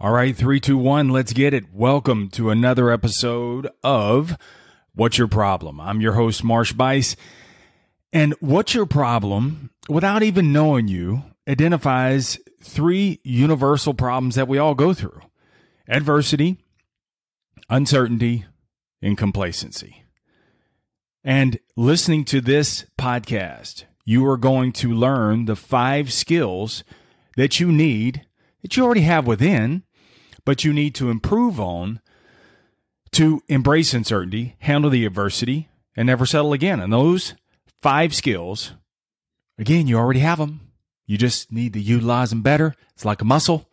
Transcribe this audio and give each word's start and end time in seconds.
All 0.00 0.12
right, 0.12 0.36
three, 0.36 0.60
two, 0.60 0.78
one, 0.78 1.08
let's 1.08 1.32
get 1.32 1.52
it. 1.52 1.74
Welcome 1.74 2.28
to 2.28 2.50
another 2.50 2.88
episode 2.88 3.68
of 3.82 4.38
What's 4.94 5.18
Your 5.18 5.26
Problem? 5.26 5.80
I'm 5.80 6.00
your 6.00 6.12
host, 6.12 6.44
Marsh 6.44 6.72
Bice. 6.72 7.16
And 8.12 8.32
What's 8.34 8.74
Your 8.74 8.86
Problem, 8.86 9.70
without 9.88 10.22
even 10.22 10.52
knowing 10.52 10.86
you, 10.86 11.24
identifies 11.48 12.38
three 12.62 13.18
universal 13.24 13.92
problems 13.92 14.36
that 14.36 14.46
we 14.46 14.56
all 14.56 14.76
go 14.76 14.94
through 14.94 15.20
adversity, 15.88 16.58
uncertainty, 17.68 18.44
and 19.02 19.18
complacency. 19.18 20.04
And 21.24 21.58
listening 21.74 22.24
to 22.26 22.40
this 22.40 22.86
podcast, 22.96 23.82
you 24.04 24.24
are 24.28 24.36
going 24.36 24.70
to 24.74 24.94
learn 24.94 25.46
the 25.46 25.56
five 25.56 26.12
skills 26.12 26.84
that 27.36 27.58
you 27.58 27.72
need, 27.72 28.24
that 28.62 28.76
you 28.76 28.84
already 28.84 29.00
have 29.00 29.26
within 29.26 29.82
but 30.48 30.64
you 30.64 30.72
need 30.72 30.94
to 30.94 31.10
improve 31.10 31.60
on 31.60 32.00
to 33.12 33.42
embrace 33.48 33.92
uncertainty, 33.92 34.56
handle 34.60 34.88
the 34.88 35.04
adversity, 35.04 35.68
and 35.94 36.06
never 36.06 36.24
settle 36.24 36.54
again. 36.54 36.80
And 36.80 36.90
those 36.90 37.34
five 37.82 38.14
skills, 38.14 38.72
again, 39.58 39.86
you 39.86 39.98
already 39.98 40.20
have 40.20 40.38
them. 40.38 40.72
You 41.04 41.18
just 41.18 41.52
need 41.52 41.74
to 41.74 41.80
utilize 41.80 42.30
them 42.30 42.40
better. 42.40 42.74
It's 42.94 43.04
like 43.04 43.20
a 43.20 43.26
muscle. 43.26 43.68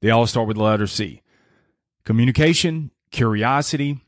They 0.00 0.08
all 0.08 0.26
start 0.26 0.48
with 0.48 0.56
the 0.56 0.62
letter 0.62 0.86
C 0.86 1.20
communication, 2.06 2.90
curiosity, 3.10 4.00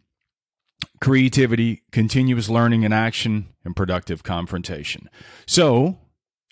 creativity, 1.03 1.83
continuous 1.93 2.49
learning 2.49 2.87
and 2.87 2.95
action, 2.95 3.49
and 3.63 3.77
productive 3.77 4.23
confrontation. 4.23 5.11
So, 5.47 5.99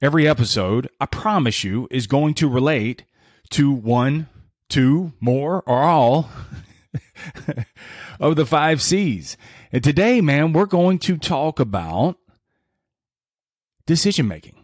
every 0.03 0.29
episode, 0.29 0.91
I 1.01 1.07
promise 1.07 1.65
you, 1.65 1.89
is 1.91 2.07
going 2.07 2.35
to 2.35 2.51
relate 2.51 3.05
to 3.53 3.73
one 3.73 4.29
two, 4.73 5.13
more, 5.21 5.63
or 5.67 5.83
all 5.83 6.31
of 8.21 8.37
the 8.37 8.47
five 8.47 8.81
C's. 8.81 9.37
And 9.71 9.85
today, 9.85 10.23
man, 10.23 10.55
we're 10.55 10.67
going 10.67 10.99
to 11.01 11.19
talk 11.19 11.61
about 11.61 12.17
decision 13.85 14.27
making. 14.27 14.57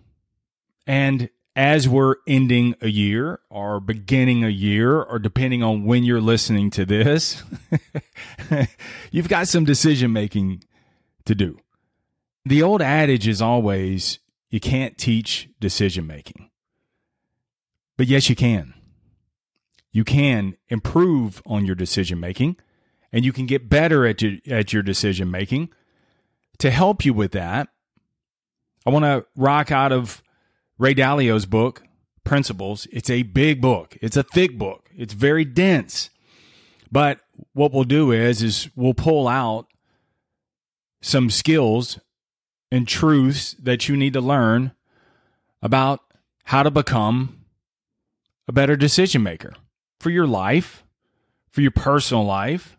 And 0.86 1.28
as 1.54 1.86
we're 1.86 2.16
ending 2.26 2.74
a 2.80 2.88
year 2.88 3.40
or 3.50 3.80
beginning 3.80 4.44
a 4.44 4.48
year, 4.48 5.02
or 5.02 5.18
depending 5.18 5.62
on 5.62 5.84
when 5.84 6.04
you're 6.04 6.22
listening 6.22 6.70
to 6.70 6.86
this, 6.86 7.42
you've 9.10 9.28
got 9.28 9.46
some 9.46 9.66
decision 9.66 10.10
making 10.10 10.64
to 11.26 11.34
do. 11.34 11.58
The 12.46 12.62
old 12.62 12.80
adage 12.80 13.28
is 13.28 13.42
always 13.42 14.20
you 14.48 14.60
can't 14.60 14.96
teach 14.96 15.50
decision 15.60 16.06
making, 16.06 16.48
but 17.98 18.06
yes, 18.06 18.30
you 18.30 18.36
can 18.36 18.72
you 19.98 20.04
can 20.04 20.56
improve 20.68 21.42
on 21.44 21.66
your 21.66 21.74
decision 21.74 22.20
making 22.20 22.56
and 23.10 23.24
you 23.24 23.32
can 23.32 23.46
get 23.46 23.68
better 23.68 24.06
at 24.06 24.22
your, 24.22 24.34
at 24.48 24.72
your 24.72 24.80
decision 24.80 25.28
making. 25.28 25.70
To 26.58 26.70
help 26.70 27.04
you 27.04 27.12
with 27.12 27.32
that, 27.32 27.70
I 28.86 28.90
want 28.90 29.04
to 29.06 29.26
rock 29.34 29.72
out 29.72 29.90
of 29.90 30.22
Ray 30.78 30.94
Dalio's 30.94 31.46
book, 31.46 31.82
Principles. 32.22 32.86
It's 32.92 33.10
a 33.10 33.24
big 33.24 33.60
book. 33.60 33.98
It's 34.00 34.16
a 34.16 34.22
thick 34.22 34.56
book. 34.56 34.88
It's 34.96 35.14
very 35.14 35.44
dense. 35.44 36.10
But 36.92 37.18
what 37.52 37.72
we'll 37.72 37.82
do 37.82 38.12
is 38.12 38.40
is 38.40 38.70
we'll 38.76 38.94
pull 38.94 39.26
out 39.26 39.66
some 41.02 41.28
skills 41.28 41.98
and 42.70 42.86
truths 42.86 43.56
that 43.60 43.88
you 43.88 43.96
need 43.96 44.12
to 44.12 44.20
learn 44.20 44.70
about 45.60 46.02
how 46.44 46.62
to 46.62 46.70
become 46.70 47.46
a 48.46 48.52
better 48.52 48.76
decision 48.76 49.24
maker 49.24 49.54
for 49.98 50.10
your 50.10 50.26
life, 50.26 50.84
for 51.50 51.60
your 51.60 51.70
personal 51.70 52.24
life, 52.24 52.78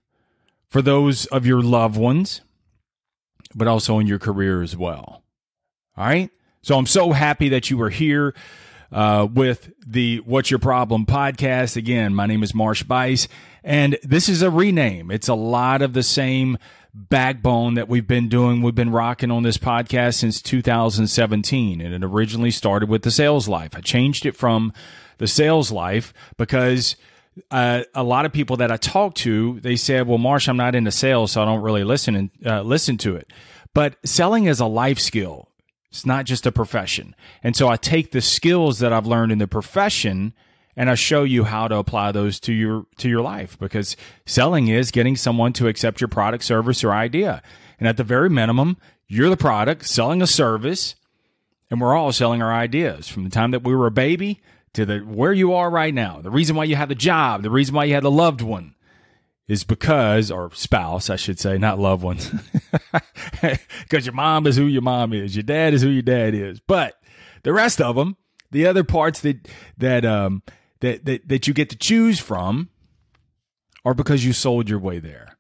for 0.68 0.82
those 0.82 1.26
of 1.28 1.46
your 1.46 1.62
loved 1.62 1.98
ones, 1.98 2.42
but 3.56 3.68
also 3.68 4.00
in 4.00 4.08
your 4.08 4.20
career 4.20 4.62
as 4.62 4.78
well. 4.78 5.24
All 5.98 6.06
right. 6.06 6.30
So 6.62 6.78
I'm 6.78 6.86
so 6.86 7.12
happy 7.12 7.50
that 7.50 7.70
you 7.70 7.82
are 7.82 7.90
here 7.90 8.34
uh, 8.92 9.28
with 9.32 9.72
the 9.86 10.18
What's 10.26 10.52
Your 10.52 10.60
Problem 10.60 11.06
podcast. 11.06 11.76
Again, 11.76 12.14
my 12.14 12.26
name 12.26 12.44
is 12.44 12.54
Marsh 12.54 12.84
Bice, 12.84 13.28
and 13.64 13.98
this 14.04 14.30
is 14.30 14.42
a 14.42 14.50
rename. 14.50 15.12
It's 15.12 15.28
a 15.28 15.36
lot 15.36 15.82
of 15.82 15.94
the 15.94 16.04
same 16.04 16.58
backbone 16.94 17.76
that 17.76 17.88
we've 17.88 18.08
been 18.08 18.30
doing. 18.30 18.62
We've 18.62 18.76
been 18.76 18.92
rocking 18.92 19.32
on 19.32 19.44
this 19.44 19.58
podcast 19.58 20.16
since 20.16 20.42
2017, 20.42 21.82
and 21.82 21.94
it 21.94 22.04
originally 22.04 22.52
started 22.52 22.90
with 22.90 23.04
the 23.04 23.12
sales 23.12 23.48
life. 23.48 23.76
I 23.76 23.82
changed 23.82 24.26
it 24.26 24.36
from 24.36 24.74
the 25.20 25.28
sales 25.28 25.72
life 25.72 26.14
because 26.38 26.96
uh, 27.52 27.84
a 27.94 28.04
lot 28.04 28.26
of 28.26 28.34
people 28.34 28.58
that 28.58 28.72
I 28.72 28.78
talk 28.78 29.16
to, 29.16 29.60
they 29.62 29.76
said, 29.76 30.08
"Well, 30.08 30.18
Marsh, 30.18 30.50
I'm 30.50 30.58
not 30.58 30.76
into 30.76 30.92
sales, 30.92 31.32
so 31.32 31.42
I 31.42 31.46
don't 31.46 31.62
really 31.62 31.84
listen 31.84 32.16
and 32.16 32.30
uh, 32.46 32.62
listen 32.62 32.98
to 33.00 33.16
it." 33.16 33.32
But 33.74 33.96
selling 34.04 34.46
is 34.46 34.60
a 34.60 34.66
life 34.66 35.00
skill; 35.00 35.50
it's 35.90 36.06
not 36.06 36.26
just 36.26 36.46
a 36.46 36.52
profession. 36.52 37.16
And 37.44 37.56
so 37.56 37.68
I 37.70 37.78
take 37.78 38.12
the 38.12 38.22
skills 38.22 38.80
that 38.80 38.92
I've 38.92 39.06
learned 39.06 39.32
in 39.32 39.38
the 39.38 39.48
profession 39.48 40.34
and 40.80 40.90
I 40.90 40.96
show 40.96 41.24
you 41.24 41.44
how 41.44 41.68
to 41.68 41.76
apply 41.76 42.14
those 42.14 42.40
to 42.42 42.54
your 42.54 42.86
to 42.98 43.10
your 43.10 43.22
life 43.22 43.60
because 43.60 43.98
selling 44.26 44.70
is 44.70 44.92
getting 44.92 45.18
someone 45.18 45.52
to 45.54 45.68
accept 45.68 46.00
your 46.00 46.08
product, 46.08 46.44
service, 46.44 46.86
or 46.86 46.94
idea. 46.94 47.44
And 47.80 47.88
at 47.88 47.98
the 47.98 48.04
very 48.06 48.30
minimum, 48.30 48.78
you're 49.06 49.30
the 49.30 49.38
product 49.38 49.86
selling 49.86 50.22
a 50.22 50.28
service, 50.28 50.96
and 51.70 51.82
we're 51.82 51.96
all 51.96 52.14
selling 52.14 52.42
our 52.42 52.54
ideas 52.54 53.10
from 53.10 53.26
the 53.26 53.30
time 53.30 53.52
that 53.52 53.64
we 53.64 53.76
were 53.76 53.88
a 53.88 53.92
baby 53.92 54.40
to 54.74 54.86
the 54.86 55.00
where 55.00 55.34
you 55.34 55.54
are 55.54 55.70
right 55.70 55.94
now. 55.94 56.22
The 56.22 56.32
reason 56.32 56.56
why 56.56 56.66
you 56.66 56.76
have 56.76 56.90
the 56.90 56.96
job, 56.96 57.44
the 57.44 57.50
reason 57.50 57.76
why 57.76 57.86
you 57.86 57.94
have 57.96 58.04
the 58.04 58.12
loved 58.12 58.42
one 58.42 58.76
is 59.48 59.64
because 59.64 60.30
or 60.30 60.52
spouse, 60.54 61.10
I 61.10 61.16
should 61.16 61.40
say, 61.40 61.58
not 61.58 61.80
loved 61.80 62.04
ones. 62.04 62.32
Cuz 63.90 64.06
your 64.06 64.14
mom 64.14 64.46
is 64.46 64.58
who 64.58 64.66
your 64.66 64.82
mom 64.82 65.14
is, 65.14 65.36
your 65.36 65.44
dad 65.44 65.74
is 65.74 65.82
who 65.82 65.90
your 65.90 66.04
dad 66.04 66.34
is. 66.34 66.60
But 66.60 66.96
the 67.44 67.54
rest 67.54 67.82
of 67.82 67.96
them, 67.96 68.18
the 68.52 68.68
other 68.68 68.84
parts 68.84 69.22
that 69.22 69.48
that 69.78 70.06
um 70.06 70.44
that 70.82 71.06
that, 71.06 71.28
that 71.28 71.48
you 71.48 71.54
get 71.54 71.70
to 71.72 71.78
choose 71.78 72.20
from 72.20 72.70
are 73.86 73.94
because 73.94 74.26
you 74.26 74.34
sold 74.34 74.70
your 74.70 74.80
way 74.80 75.00
there. 75.00 75.38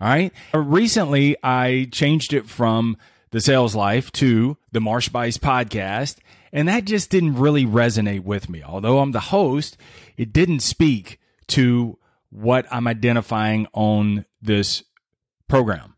All 0.00 0.08
right? 0.08 0.32
Recently 0.52 1.36
I 1.42 1.88
changed 1.92 2.32
it 2.32 2.48
from 2.48 2.96
the 3.30 3.40
sales 3.40 3.74
life 3.74 4.10
to 4.12 4.56
the 4.72 4.80
Marsh 4.80 5.08
Bice 5.08 5.38
podcast 5.38 6.18
and 6.52 6.68
that 6.68 6.84
just 6.84 7.10
didn't 7.10 7.38
really 7.38 7.64
resonate 7.64 8.24
with 8.24 8.48
me. 8.48 8.62
Although 8.62 8.98
I'm 8.98 9.12
the 9.12 9.20
host, 9.20 9.76
it 10.16 10.32
didn't 10.32 10.60
speak 10.60 11.18
to 11.48 11.98
what 12.30 12.66
I'm 12.70 12.86
identifying 12.86 13.66
on 13.72 14.24
this 14.40 14.84
program. 15.48 15.96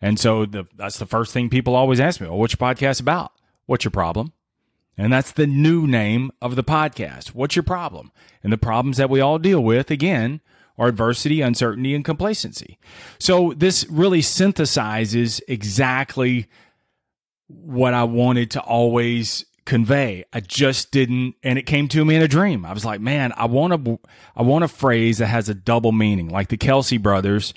And 0.00 0.18
so 0.18 0.46
the, 0.46 0.64
that's 0.76 0.98
the 0.98 1.06
first 1.06 1.32
thing 1.32 1.48
people 1.48 1.74
always 1.74 2.00
ask 2.00 2.20
me, 2.20 2.26
well, 2.26 2.38
what's 2.38 2.54
your 2.58 2.74
podcast 2.74 3.00
about? 3.00 3.32
What's 3.66 3.84
your 3.84 3.90
problem? 3.90 4.32
And 4.98 5.12
that's 5.12 5.32
the 5.32 5.46
new 5.46 5.86
name 5.86 6.30
of 6.42 6.56
the 6.56 6.64
podcast. 6.64 7.28
What's 7.28 7.56
your 7.56 7.62
problem? 7.62 8.12
And 8.42 8.52
the 8.52 8.58
problems 8.58 8.96
that 8.96 9.08
we 9.08 9.20
all 9.20 9.38
deal 9.38 9.62
with, 9.62 9.90
again, 9.90 10.40
are 10.76 10.88
adversity, 10.88 11.40
uncertainty, 11.40 11.94
and 11.94 12.04
complacency. 12.04 12.78
So 13.18 13.54
this 13.56 13.86
really 13.88 14.20
synthesizes 14.20 15.40
exactly 15.48 16.48
what 17.46 17.94
I 17.94 18.04
wanted 18.04 18.50
to 18.52 18.60
always 18.60 19.44
convey. 19.64 20.24
I 20.32 20.40
just 20.40 20.90
didn't, 20.90 21.34
and 21.42 21.58
it 21.58 21.62
came 21.62 21.88
to 21.88 22.04
me 22.04 22.16
in 22.16 22.22
a 22.22 22.28
dream. 22.28 22.64
I 22.64 22.72
was 22.72 22.84
like, 22.84 23.00
man, 23.00 23.32
I 23.36 23.46
want 23.46 23.72
a, 23.72 23.98
I 24.36 24.42
want 24.42 24.64
a 24.64 24.68
phrase 24.68 25.18
that 25.18 25.26
has 25.26 25.48
a 25.48 25.54
double 25.54 25.92
meaning, 25.92 26.28
like 26.28 26.48
the 26.48 26.56
Kelce 26.56 27.00
brothers, 27.00 27.54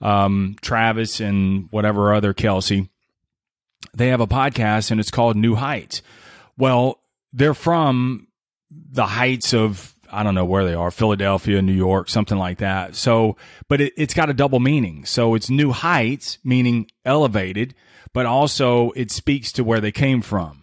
um, 0.00 0.56
Travis 0.60 1.20
and 1.20 1.68
whatever 1.70 2.14
other 2.14 2.34
Kelce. 2.34 2.88
They 3.94 4.08
have 4.08 4.20
a 4.20 4.26
podcast 4.26 4.90
and 4.90 5.00
it's 5.00 5.10
called 5.10 5.36
New 5.36 5.54
Heights. 5.54 6.02
Well, 6.56 7.00
they're 7.32 7.54
from 7.54 8.28
the 8.70 9.06
heights 9.06 9.54
of 9.54 9.94
I 10.10 10.22
don't 10.22 10.34
know 10.34 10.44
where 10.44 10.64
they 10.64 10.74
are, 10.74 10.90
Philadelphia, 10.90 11.60
New 11.60 11.72
York, 11.72 12.08
something 12.08 12.38
like 12.38 12.58
that. 12.58 12.94
So, 12.96 13.36
but 13.68 13.80
it, 13.80 13.98
has 13.98 14.14
got 14.14 14.30
a 14.30 14.34
double 14.34 14.58
meaning. 14.58 15.04
So 15.04 15.34
it's 15.34 15.50
new 15.50 15.70
heights, 15.70 16.38
meaning 16.42 16.90
elevated, 17.04 17.74
but 18.14 18.24
also 18.24 18.90
it 18.92 19.10
speaks 19.10 19.52
to 19.52 19.64
where 19.64 19.80
they 19.80 19.92
came 19.92 20.22
from. 20.22 20.57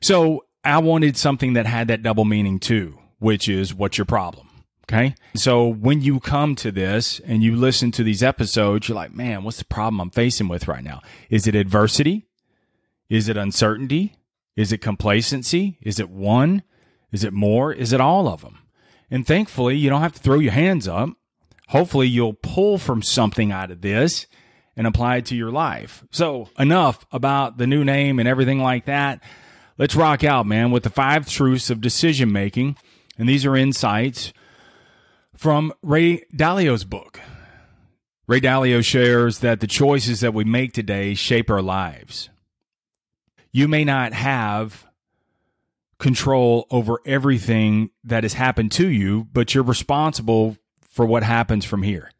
So 0.00 0.44
I 0.64 0.78
wanted 0.78 1.16
something 1.16 1.54
that 1.54 1.66
had 1.66 1.88
that 1.88 2.02
double 2.02 2.24
meaning 2.24 2.58
too, 2.58 2.98
which 3.18 3.48
is 3.48 3.74
what's 3.74 3.98
your 3.98 4.04
problem? 4.04 4.48
Okay. 4.84 5.14
So 5.34 5.66
when 5.66 6.00
you 6.00 6.18
come 6.18 6.54
to 6.56 6.72
this 6.72 7.20
and 7.20 7.42
you 7.42 7.54
listen 7.54 7.90
to 7.92 8.02
these 8.02 8.22
episodes, 8.22 8.88
you're 8.88 8.96
like, 8.96 9.14
man, 9.14 9.44
what's 9.44 9.58
the 9.58 9.66
problem 9.66 10.00
I'm 10.00 10.10
facing 10.10 10.48
with 10.48 10.66
right 10.66 10.82
now? 10.82 11.02
Is 11.28 11.46
it 11.46 11.54
adversity? 11.54 12.26
Is 13.10 13.28
it 13.28 13.36
uncertainty? 13.36 14.16
Is 14.56 14.72
it 14.72 14.78
complacency? 14.78 15.78
Is 15.82 16.00
it 16.00 16.08
one? 16.08 16.62
Is 17.12 17.22
it 17.22 17.32
more? 17.32 17.72
Is 17.72 17.92
it 17.92 18.00
all 18.00 18.28
of 18.28 18.40
them? 18.40 18.58
And 19.10 19.26
thankfully, 19.26 19.76
you 19.76 19.88
don't 19.88 20.02
have 20.02 20.14
to 20.14 20.20
throw 20.20 20.38
your 20.38 20.52
hands 20.52 20.88
up. 20.88 21.10
Hopefully, 21.68 22.08
you'll 22.08 22.34
pull 22.34 22.78
from 22.78 23.02
something 23.02 23.52
out 23.52 23.70
of 23.70 23.82
this 23.82 24.26
and 24.76 24.86
apply 24.86 25.16
it 25.16 25.26
to 25.26 25.36
your 25.36 25.50
life. 25.50 26.04
So, 26.10 26.48
enough 26.58 27.06
about 27.12 27.58
the 27.58 27.66
new 27.66 27.84
name 27.84 28.18
and 28.18 28.28
everything 28.28 28.60
like 28.60 28.86
that. 28.86 29.22
Let's 29.78 29.94
rock 29.94 30.24
out, 30.24 30.44
man, 30.44 30.72
with 30.72 30.82
the 30.82 30.90
five 30.90 31.28
truths 31.28 31.70
of 31.70 31.80
decision 31.80 32.32
making. 32.32 32.76
And 33.16 33.28
these 33.28 33.46
are 33.46 33.56
insights 33.56 34.32
from 35.36 35.72
Ray 35.82 36.24
Dalio's 36.34 36.84
book. 36.84 37.20
Ray 38.26 38.40
Dalio 38.40 38.84
shares 38.84 39.38
that 39.38 39.60
the 39.60 39.68
choices 39.68 40.20
that 40.20 40.34
we 40.34 40.44
make 40.44 40.72
today 40.72 41.14
shape 41.14 41.48
our 41.48 41.62
lives. 41.62 42.28
You 43.52 43.68
may 43.68 43.84
not 43.84 44.12
have 44.12 44.86
control 45.98 46.66
over 46.70 47.00
everything 47.06 47.90
that 48.04 48.24
has 48.24 48.34
happened 48.34 48.72
to 48.72 48.88
you, 48.88 49.28
but 49.32 49.54
you're 49.54 49.64
responsible 49.64 50.56
for 50.82 51.06
what 51.06 51.22
happens 51.22 51.64
from 51.64 51.82
here. 51.82 52.10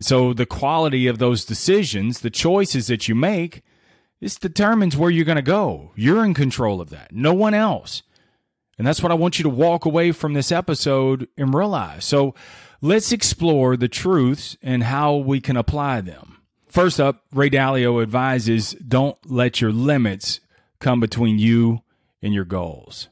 So 0.00 0.34
the 0.34 0.46
quality 0.46 1.06
of 1.06 1.18
those 1.18 1.44
decisions, 1.44 2.20
the 2.20 2.30
choices 2.30 2.88
that 2.88 3.08
you 3.08 3.14
make, 3.14 3.62
this 4.20 4.36
determines 4.36 4.96
where 4.96 5.10
you're 5.10 5.24
going 5.24 5.36
to 5.36 5.42
go. 5.42 5.92
You're 5.96 6.24
in 6.24 6.34
control 6.34 6.80
of 6.80 6.90
that. 6.90 7.12
No 7.12 7.34
one 7.34 7.54
else. 7.54 8.02
And 8.78 8.86
that's 8.86 9.02
what 9.02 9.12
I 9.12 9.16
want 9.16 9.38
you 9.38 9.42
to 9.44 9.48
walk 9.48 9.84
away 9.84 10.12
from 10.12 10.32
this 10.32 10.50
episode 10.50 11.28
and 11.36 11.54
realize. 11.54 12.04
So 12.04 12.34
let's 12.80 13.12
explore 13.12 13.76
the 13.76 13.88
truths 13.88 14.56
and 14.62 14.82
how 14.82 15.14
we 15.16 15.40
can 15.40 15.56
apply 15.56 16.00
them. 16.00 16.38
First 16.66 16.98
up, 17.00 17.22
Ray 17.32 17.50
Dalio 17.50 18.02
advises 18.02 18.72
don't 18.72 19.16
let 19.30 19.60
your 19.60 19.70
limits 19.72 20.40
come 20.80 20.98
between 20.98 21.38
you 21.38 21.82
and 22.20 22.34
your 22.34 22.44
goals. 22.44 23.08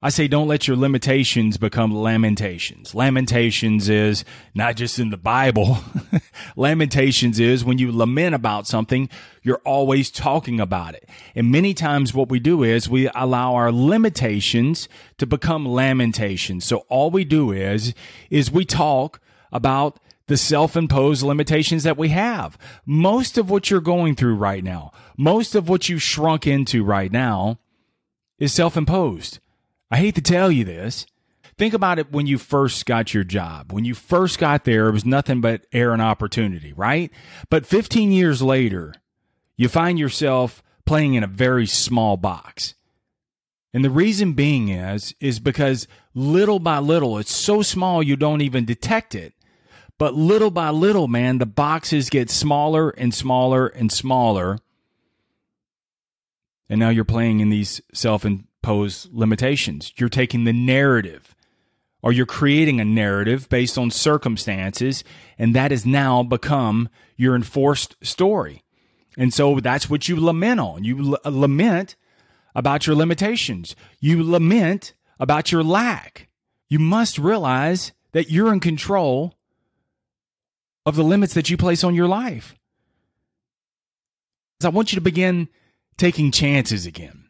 I 0.00 0.10
say 0.10 0.28
don't 0.28 0.46
let 0.46 0.68
your 0.68 0.76
limitations 0.76 1.56
become 1.56 1.92
lamentations. 1.92 2.94
Lamentations 2.94 3.88
is 3.88 4.24
not 4.54 4.76
just 4.76 5.00
in 5.00 5.10
the 5.10 5.16
Bible. 5.16 5.78
lamentations 6.56 7.40
is 7.40 7.64
when 7.64 7.78
you 7.78 7.90
lament 7.90 8.32
about 8.32 8.68
something, 8.68 9.08
you're 9.42 9.60
always 9.64 10.12
talking 10.12 10.60
about 10.60 10.94
it. 10.94 11.08
And 11.34 11.50
many 11.50 11.74
times 11.74 12.14
what 12.14 12.28
we 12.28 12.38
do 12.38 12.62
is 12.62 12.88
we 12.88 13.10
allow 13.12 13.56
our 13.56 13.72
limitations 13.72 14.88
to 15.16 15.26
become 15.26 15.66
lamentations. 15.66 16.64
So 16.64 16.84
all 16.88 17.10
we 17.10 17.24
do 17.24 17.50
is, 17.50 17.92
is 18.30 18.52
we 18.52 18.64
talk 18.64 19.20
about 19.50 19.98
the 20.28 20.36
self-imposed 20.36 21.24
limitations 21.24 21.82
that 21.82 21.96
we 21.96 22.10
have. 22.10 22.56
Most 22.86 23.36
of 23.36 23.50
what 23.50 23.68
you're 23.68 23.80
going 23.80 24.14
through 24.14 24.36
right 24.36 24.62
now, 24.62 24.92
most 25.16 25.56
of 25.56 25.68
what 25.68 25.88
you've 25.88 26.02
shrunk 26.02 26.46
into 26.46 26.84
right 26.84 27.10
now 27.10 27.58
is 28.38 28.52
self-imposed. 28.52 29.40
I 29.90 29.96
hate 29.96 30.14
to 30.16 30.22
tell 30.22 30.50
you 30.50 30.64
this. 30.64 31.06
Think 31.56 31.74
about 31.74 31.98
it 31.98 32.12
when 32.12 32.26
you 32.26 32.38
first 32.38 32.86
got 32.86 33.12
your 33.12 33.24
job. 33.24 33.72
When 33.72 33.84
you 33.84 33.94
first 33.94 34.38
got 34.38 34.64
there, 34.64 34.88
it 34.88 34.92
was 34.92 35.04
nothing 35.04 35.40
but 35.40 35.66
air 35.72 35.92
and 35.92 36.00
opportunity, 36.00 36.72
right? 36.72 37.10
But 37.50 37.66
15 37.66 38.12
years 38.12 38.42
later, 38.42 38.94
you 39.56 39.68
find 39.68 39.98
yourself 39.98 40.62
playing 40.86 41.14
in 41.14 41.24
a 41.24 41.28
very 41.28 41.66
small 41.66 42.16
box. 42.16 42.74
And 43.74 43.84
the 43.84 43.90
reason 43.90 44.34
being 44.34 44.68
is, 44.68 45.14
is 45.20 45.40
because 45.40 45.88
little 46.14 46.60
by 46.60 46.78
little, 46.78 47.18
it's 47.18 47.34
so 47.34 47.62
small 47.62 48.02
you 48.02 48.16
don't 48.16 48.40
even 48.40 48.64
detect 48.64 49.14
it. 49.14 49.34
But 49.98 50.14
little 50.14 50.52
by 50.52 50.70
little, 50.70 51.08
man, 51.08 51.38
the 51.38 51.46
boxes 51.46 52.08
get 52.08 52.30
smaller 52.30 52.90
and 52.90 53.12
smaller 53.12 53.66
and 53.66 53.90
smaller. 53.90 54.58
And 56.68 56.78
now 56.78 56.90
you're 56.90 57.04
playing 57.04 57.40
in 57.40 57.50
these 57.50 57.80
self 57.92 58.24
pose 58.62 59.08
limitations. 59.12 59.92
You're 59.96 60.08
taking 60.08 60.44
the 60.44 60.52
narrative 60.52 61.34
or 62.02 62.12
you're 62.12 62.26
creating 62.26 62.80
a 62.80 62.84
narrative 62.84 63.48
based 63.48 63.76
on 63.76 63.90
circumstances, 63.90 65.02
and 65.36 65.54
that 65.54 65.70
has 65.70 65.84
now 65.84 66.22
become 66.22 66.88
your 67.16 67.34
enforced 67.34 67.96
story. 68.02 68.62
And 69.16 69.34
so 69.34 69.58
that's 69.58 69.90
what 69.90 70.08
you 70.08 70.20
lament 70.20 70.60
on. 70.60 70.84
You 70.84 71.14
l- 71.14 71.18
uh, 71.24 71.30
lament 71.30 71.96
about 72.54 72.86
your 72.86 72.94
limitations. 72.94 73.74
You 74.00 74.22
lament 74.22 74.94
about 75.18 75.50
your 75.50 75.64
lack. 75.64 76.28
You 76.68 76.78
must 76.78 77.18
realize 77.18 77.92
that 78.12 78.30
you're 78.30 78.52
in 78.52 78.60
control 78.60 79.34
of 80.86 80.94
the 80.96 81.04
limits 81.04 81.34
that 81.34 81.50
you 81.50 81.56
place 81.56 81.82
on 81.82 81.94
your 81.94 82.08
life. 82.08 82.54
So 84.60 84.68
I 84.68 84.72
want 84.72 84.92
you 84.92 84.96
to 84.96 85.02
begin 85.02 85.48
taking 85.96 86.30
chances 86.30 86.86
again. 86.86 87.27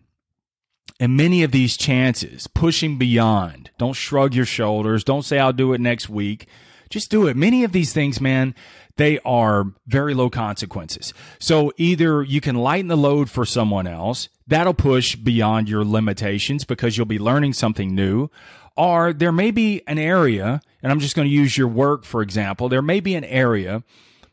And 1.00 1.17
many 1.17 1.43
of 1.45 1.53
these 1.53 1.77
chances, 1.77 2.49
pushing 2.49 2.99
beyond, 2.99 3.71
don't 3.79 3.93
shrug 3.93 4.35
your 4.35 4.45
shoulders, 4.45 5.05
don't 5.05 5.23
say, 5.23 5.39
I'll 5.39 5.53
do 5.53 5.73
it 5.73 5.81
next 5.81 6.09
week. 6.09 6.49
Just 6.91 7.11
do 7.11 7.27
it. 7.27 7.37
Many 7.37 7.65
of 7.65 7.73
these 7.73 7.93
things, 7.93 8.21
man, 8.21 8.55
they 8.97 9.21
are 9.21 9.67
very 9.87 10.12
low 10.15 10.29
consequences. 10.29 11.15
So 11.39 11.73
either 11.77 12.23
you 12.23 12.41
can 12.41 12.56
lighten 12.56 12.89
the 12.89 12.97
load 12.97 13.31
for 13.31 13.45
someone 13.45 13.87
else, 13.87 14.29
that'll 14.47 14.75
push 14.75 15.15
beyond 15.15 15.69
your 15.69 15.85
limitations 15.85 16.65
because 16.65 16.97
you'll 16.97 17.06
be 17.06 17.19
learning 17.19 17.53
something 17.53 17.95
new. 17.95 18.29
Or 18.77 19.12
there 19.12 19.33
may 19.33 19.50
be 19.50 19.83
an 19.87 19.99
area, 19.99 20.61
and 20.83 20.91
I'm 20.91 21.00
just 21.00 21.15
going 21.15 21.29
to 21.29 21.35
use 21.35 21.56
your 21.56 21.69
work 21.69 22.05
for 22.05 22.23
example, 22.23 22.69
there 22.69 22.83
may 22.83 23.00
be 23.00 23.15
an 23.15 23.25
area 23.25 23.83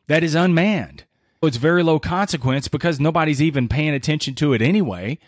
that 0.07 0.23
is 0.23 0.35
unmanned. 0.35 1.03
It's 1.43 1.57
very 1.57 1.83
low 1.83 1.99
consequence 1.99 2.67
because 2.67 2.99
nobody's 2.99 3.41
even 3.41 3.67
paying 3.67 3.93
attention 3.93 4.33
to 4.35 4.53
it 4.53 4.63
anyway. 4.63 5.19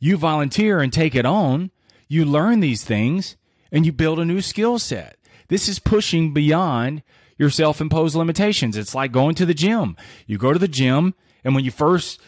You 0.00 0.16
volunteer 0.16 0.80
and 0.80 0.92
take 0.92 1.14
it 1.14 1.26
on, 1.26 1.70
you 2.08 2.24
learn 2.24 2.60
these 2.60 2.82
things, 2.82 3.36
and 3.70 3.86
you 3.86 3.92
build 3.92 4.18
a 4.18 4.24
new 4.24 4.40
skill 4.40 4.78
set. 4.78 5.16
This 5.48 5.68
is 5.68 5.78
pushing 5.78 6.32
beyond 6.32 7.02
your 7.38 7.50
self 7.50 7.80
imposed 7.80 8.16
limitations. 8.16 8.76
It's 8.76 8.94
like 8.94 9.12
going 9.12 9.34
to 9.36 9.46
the 9.46 9.54
gym. 9.54 9.96
You 10.26 10.38
go 10.38 10.52
to 10.52 10.58
the 10.58 10.68
gym, 10.68 11.14
and 11.44 11.54
when 11.54 11.64
you 11.64 11.70
first 11.70 12.20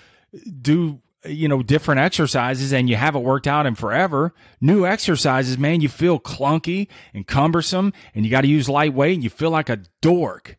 do 0.60 1.00
you 1.24 1.46
know 1.46 1.62
different 1.62 2.00
exercises 2.00 2.72
and 2.72 2.88
you 2.88 2.96
haven't 2.96 3.22
worked 3.22 3.46
out 3.46 3.66
in 3.66 3.74
forever 3.74 4.34
new 4.60 4.84
exercises 4.84 5.56
man 5.56 5.80
you 5.80 5.88
feel 5.88 6.18
clunky 6.18 6.88
and 7.14 7.26
cumbersome 7.26 7.92
and 8.14 8.24
you 8.24 8.30
got 8.30 8.40
to 8.40 8.48
use 8.48 8.68
lightweight 8.68 9.14
and 9.14 9.22
you 9.22 9.30
feel 9.30 9.50
like 9.50 9.68
a 9.68 9.78
dork 10.00 10.56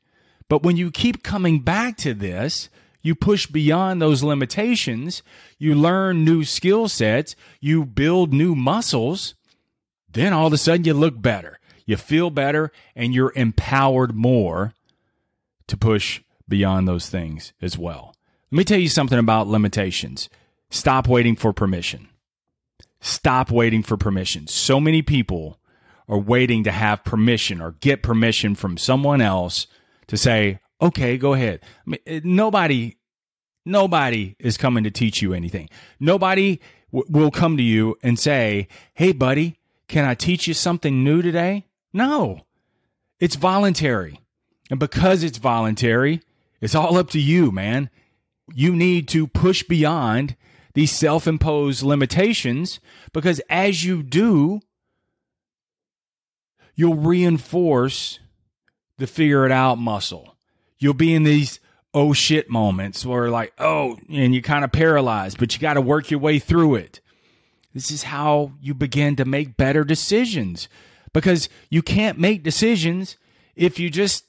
but 0.47 0.63
when 0.63 0.77
you 0.77 0.89
keep 0.89 1.23
coming 1.23 1.59
back 1.59 1.97
to 1.97 2.13
this 2.13 2.69
you 3.03 3.13
push 3.13 3.45
beyond 3.45 4.01
those 4.01 4.23
limitations, 4.23 5.21
you 5.59 5.75
learn 5.75 6.23
new 6.23 6.43
skill 6.43 6.87
sets, 6.87 7.35
you 7.59 7.85
build 7.85 8.33
new 8.33 8.55
muscles, 8.55 9.35
then 10.11 10.33
all 10.33 10.47
of 10.47 10.53
a 10.53 10.57
sudden 10.57 10.85
you 10.85 10.93
look 10.93 11.21
better, 11.21 11.59
you 11.85 11.97
feel 11.97 12.29
better, 12.29 12.71
and 12.95 13.13
you're 13.13 13.33
empowered 13.35 14.15
more 14.15 14.73
to 15.67 15.77
push 15.77 16.21
beyond 16.47 16.87
those 16.87 17.09
things 17.09 17.53
as 17.61 17.77
well. 17.77 18.15
Let 18.51 18.57
me 18.57 18.63
tell 18.63 18.79
you 18.79 18.89
something 18.89 19.19
about 19.19 19.47
limitations. 19.47 20.29
Stop 20.69 21.07
waiting 21.07 21.35
for 21.35 21.51
permission. 21.53 22.09
Stop 23.01 23.51
waiting 23.51 23.83
for 23.83 23.97
permission. 23.97 24.47
So 24.47 24.79
many 24.79 25.01
people 25.01 25.59
are 26.07 26.17
waiting 26.17 26.63
to 26.63 26.71
have 26.71 27.03
permission 27.03 27.59
or 27.59 27.71
get 27.81 28.01
permission 28.01 28.55
from 28.55 28.77
someone 28.77 29.19
else 29.19 29.67
to 30.07 30.15
say, 30.15 30.59
okay, 30.83 31.17
go 31.17 31.33
ahead. 31.33 31.61
I 31.63 31.89
mean, 31.89 31.99
eh, 32.05 32.19
nobody, 32.23 32.97
nobody 33.65 34.35
is 34.37 34.57
coming 34.57 34.83
to 34.83 34.91
teach 34.91 35.21
you 35.21 35.33
anything. 35.33 35.69
Nobody 35.99 36.59
w- 36.91 37.09
will 37.09 37.31
come 37.31 37.57
to 37.57 37.63
you 37.63 37.97
and 38.03 38.19
say, 38.19 38.67
hey, 38.93 39.13
buddy, 39.13 39.57
can 39.87 40.05
I 40.05 40.13
teach 40.13 40.47
you 40.47 40.53
something 40.53 41.03
new 41.03 41.21
today? 41.21 41.65
No, 41.93 42.41
it's 43.19 43.35
voluntary. 43.35 44.19
And 44.69 44.79
because 44.79 45.23
it's 45.23 45.37
voluntary, 45.37 46.21
it's 46.59 46.75
all 46.75 46.97
up 46.97 47.09
to 47.11 47.19
you, 47.19 47.51
man. 47.51 47.89
You 48.53 48.75
need 48.75 49.07
to 49.09 49.27
push 49.27 49.63
beyond 49.63 50.35
these 50.73 50.91
self 50.91 51.27
imposed 51.27 51.83
limitations 51.83 52.79
because 53.13 53.39
as 53.49 53.85
you 53.85 54.03
do, 54.03 54.59
you'll 56.75 56.95
reinforce 56.95 58.19
the 58.97 59.07
figure 59.07 59.45
it 59.45 59.51
out 59.51 59.77
muscle 59.77 60.32
you'll 60.83 60.93
be 60.93 61.13
in 61.13 61.23
these 61.23 61.59
oh 61.93 62.11
shit 62.11 62.49
moments 62.49 63.05
where 63.05 63.29
like 63.29 63.53
oh 63.59 63.97
and 64.09 64.35
you 64.35 64.41
kind 64.41 64.65
of 64.65 64.71
paralyzed 64.71 65.37
but 65.37 65.53
you 65.53 65.59
got 65.59 65.75
to 65.75 65.81
work 65.81 66.11
your 66.11 66.19
way 66.19 66.39
through 66.39 66.75
it. 66.75 66.99
This 67.73 67.89
is 67.89 68.03
how 68.03 68.51
you 68.61 68.73
begin 68.73 69.15
to 69.15 69.25
make 69.25 69.57
better 69.57 69.83
decisions. 69.83 70.67
Because 71.11 71.49
you 71.69 71.81
can't 71.81 72.19
make 72.19 72.43
decisions 72.43 73.17
if 73.55 73.79
you 73.79 73.89
just 73.89 74.25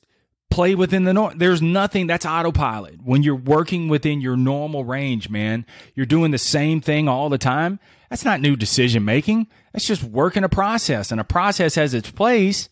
play 0.51 0.75
within 0.75 1.05
the 1.05 1.13
norm 1.13 1.37
there's 1.39 1.61
nothing 1.61 2.07
that's 2.07 2.27
autopilot. 2.27 3.03
When 3.03 3.23
you're 3.23 3.35
working 3.35 3.89
within 3.89 4.21
your 4.21 4.37
normal 4.37 4.85
range 4.85 5.29
man 5.29 5.67
you're 5.95 6.07
doing 6.07 6.31
the 6.31 6.39
same 6.39 6.81
thing 6.81 7.09
all 7.09 7.29
the 7.29 7.39
time 7.39 7.81
that's 8.11 8.25
not 8.25 8.41
new 8.41 8.55
decision 8.55 9.05
making. 9.05 9.49
That's 9.73 9.87
just 9.87 10.05
working 10.05 10.45
a 10.45 10.49
process 10.49 11.11
and 11.11 11.21
a 11.21 11.25
process 11.25 11.75
has 11.75 11.95
its 11.95 12.11
place 12.11 12.69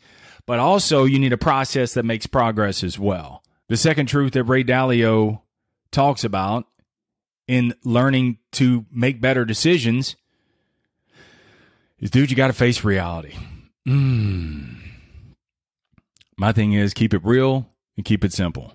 but 0.46 0.58
also 0.58 1.04
you 1.04 1.18
need 1.18 1.32
a 1.32 1.38
process 1.38 1.94
that 1.94 2.04
makes 2.04 2.26
progress 2.26 2.84
as 2.84 2.98
well 2.98 3.41
the 3.72 3.78
second 3.78 4.04
truth 4.04 4.34
that 4.34 4.44
Ray 4.44 4.64
Dalio 4.64 5.40
talks 5.90 6.24
about 6.24 6.66
in 7.48 7.74
learning 7.84 8.36
to 8.52 8.84
make 8.92 9.18
better 9.18 9.46
decisions 9.46 10.14
is 11.98 12.10
dude, 12.10 12.30
you 12.30 12.36
got 12.36 12.48
to 12.48 12.52
face 12.52 12.84
reality. 12.84 13.32
Mm. 13.88 14.76
My 16.36 16.52
thing 16.52 16.74
is 16.74 16.92
keep 16.92 17.14
it 17.14 17.24
real 17.24 17.66
and 17.96 18.04
keep 18.04 18.26
it 18.26 18.34
simple. 18.34 18.74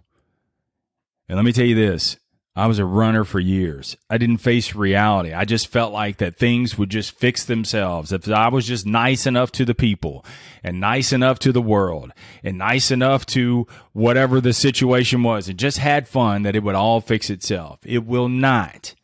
And 1.29 1.35
let 1.35 1.45
me 1.45 1.53
tell 1.53 1.67
you 1.67 1.75
this 1.75 2.17
I 2.57 2.65
was 2.65 2.79
a 2.79 2.85
runner 2.85 3.23
for 3.23 3.39
years. 3.39 3.95
I 4.09 4.17
didn't 4.17 4.39
face 4.39 4.73
reality. 4.73 5.31
I 5.31 5.45
just 5.45 5.67
felt 5.67 5.93
like 5.93 6.17
that 6.17 6.37
things 6.37 6.75
would 6.75 6.89
just 6.89 7.11
fix 7.11 7.45
themselves. 7.45 8.11
If 8.11 8.27
I 8.27 8.47
was 8.47 8.65
just 8.65 8.83
nice 8.83 9.27
enough 9.27 9.51
to 9.53 9.63
the 9.63 9.75
people 9.75 10.25
and 10.63 10.79
nice 10.79 11.13
enough 11.13 11.37
to 11.39 11.51
the 11.51 11.61
world 11.61 12.13
and 12.43 12.57
nice 12.57 12.89
enough 12.89 13.27
to 13.27 13.67
whatever 13.93 14.41
the 14.41 14.53
situation 14.53 15.21
was 15.21 15.47
and 15.47 15.59
just 15.59 15.77
had 15.77 16.07
fun, 16.07 16.41
that 16.41 16.55
it 16.55 16.63
would 16.63 16.73
all 16.73 16.99
fix 16.99 17.29
itself. 17.29 17.77
It 17.83 18.07
will 18.07 18.27
not. 18.27 18.95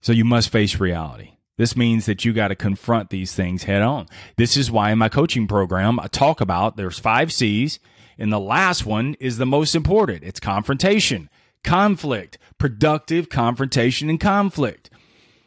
So 0.00 0.12
you 0.12 0.24
must 0.24 0.48
face 0.48 0.80
reality. 0.80 1.32
This 1.58 1.76
means 1.76 2.06
that 2.06 2.24
you 2.24 2.32
got 2.32 2.48
to 2.48 2.56
confront 2.56 3.10
these 3.10 3.34
things 3.34 3.64
head 3.64 3.82
on. 3.82 4.06
This 4.36 4.56
is 4.56 4.70
why 4.70 4.90
in 4.90 4.96
my 4.96 5.10
coaching 5.10 5.46
program, 5.46 6.00
I 6.00 6.06
talk 6.06 6.40
about 6.40 6.78
there's 6.78 6.98
five 6.98 7.30
C's 7.30 7.78
and 8.16 8.32
the 8.32 8.40
last 8.40 8.86
one 8.86 9.16
is 9.20 9.36
the 9.36 9.44
most 9.44 9.74
important. 9.74 10.24
It's 10.24 10.40
confrontation 10.40 11.28
conflict, 11.68 12.38
productive 12.56 13.28
confrontation 13.28 14.08
and 14.08 14.18
conflict. 14.18 14.88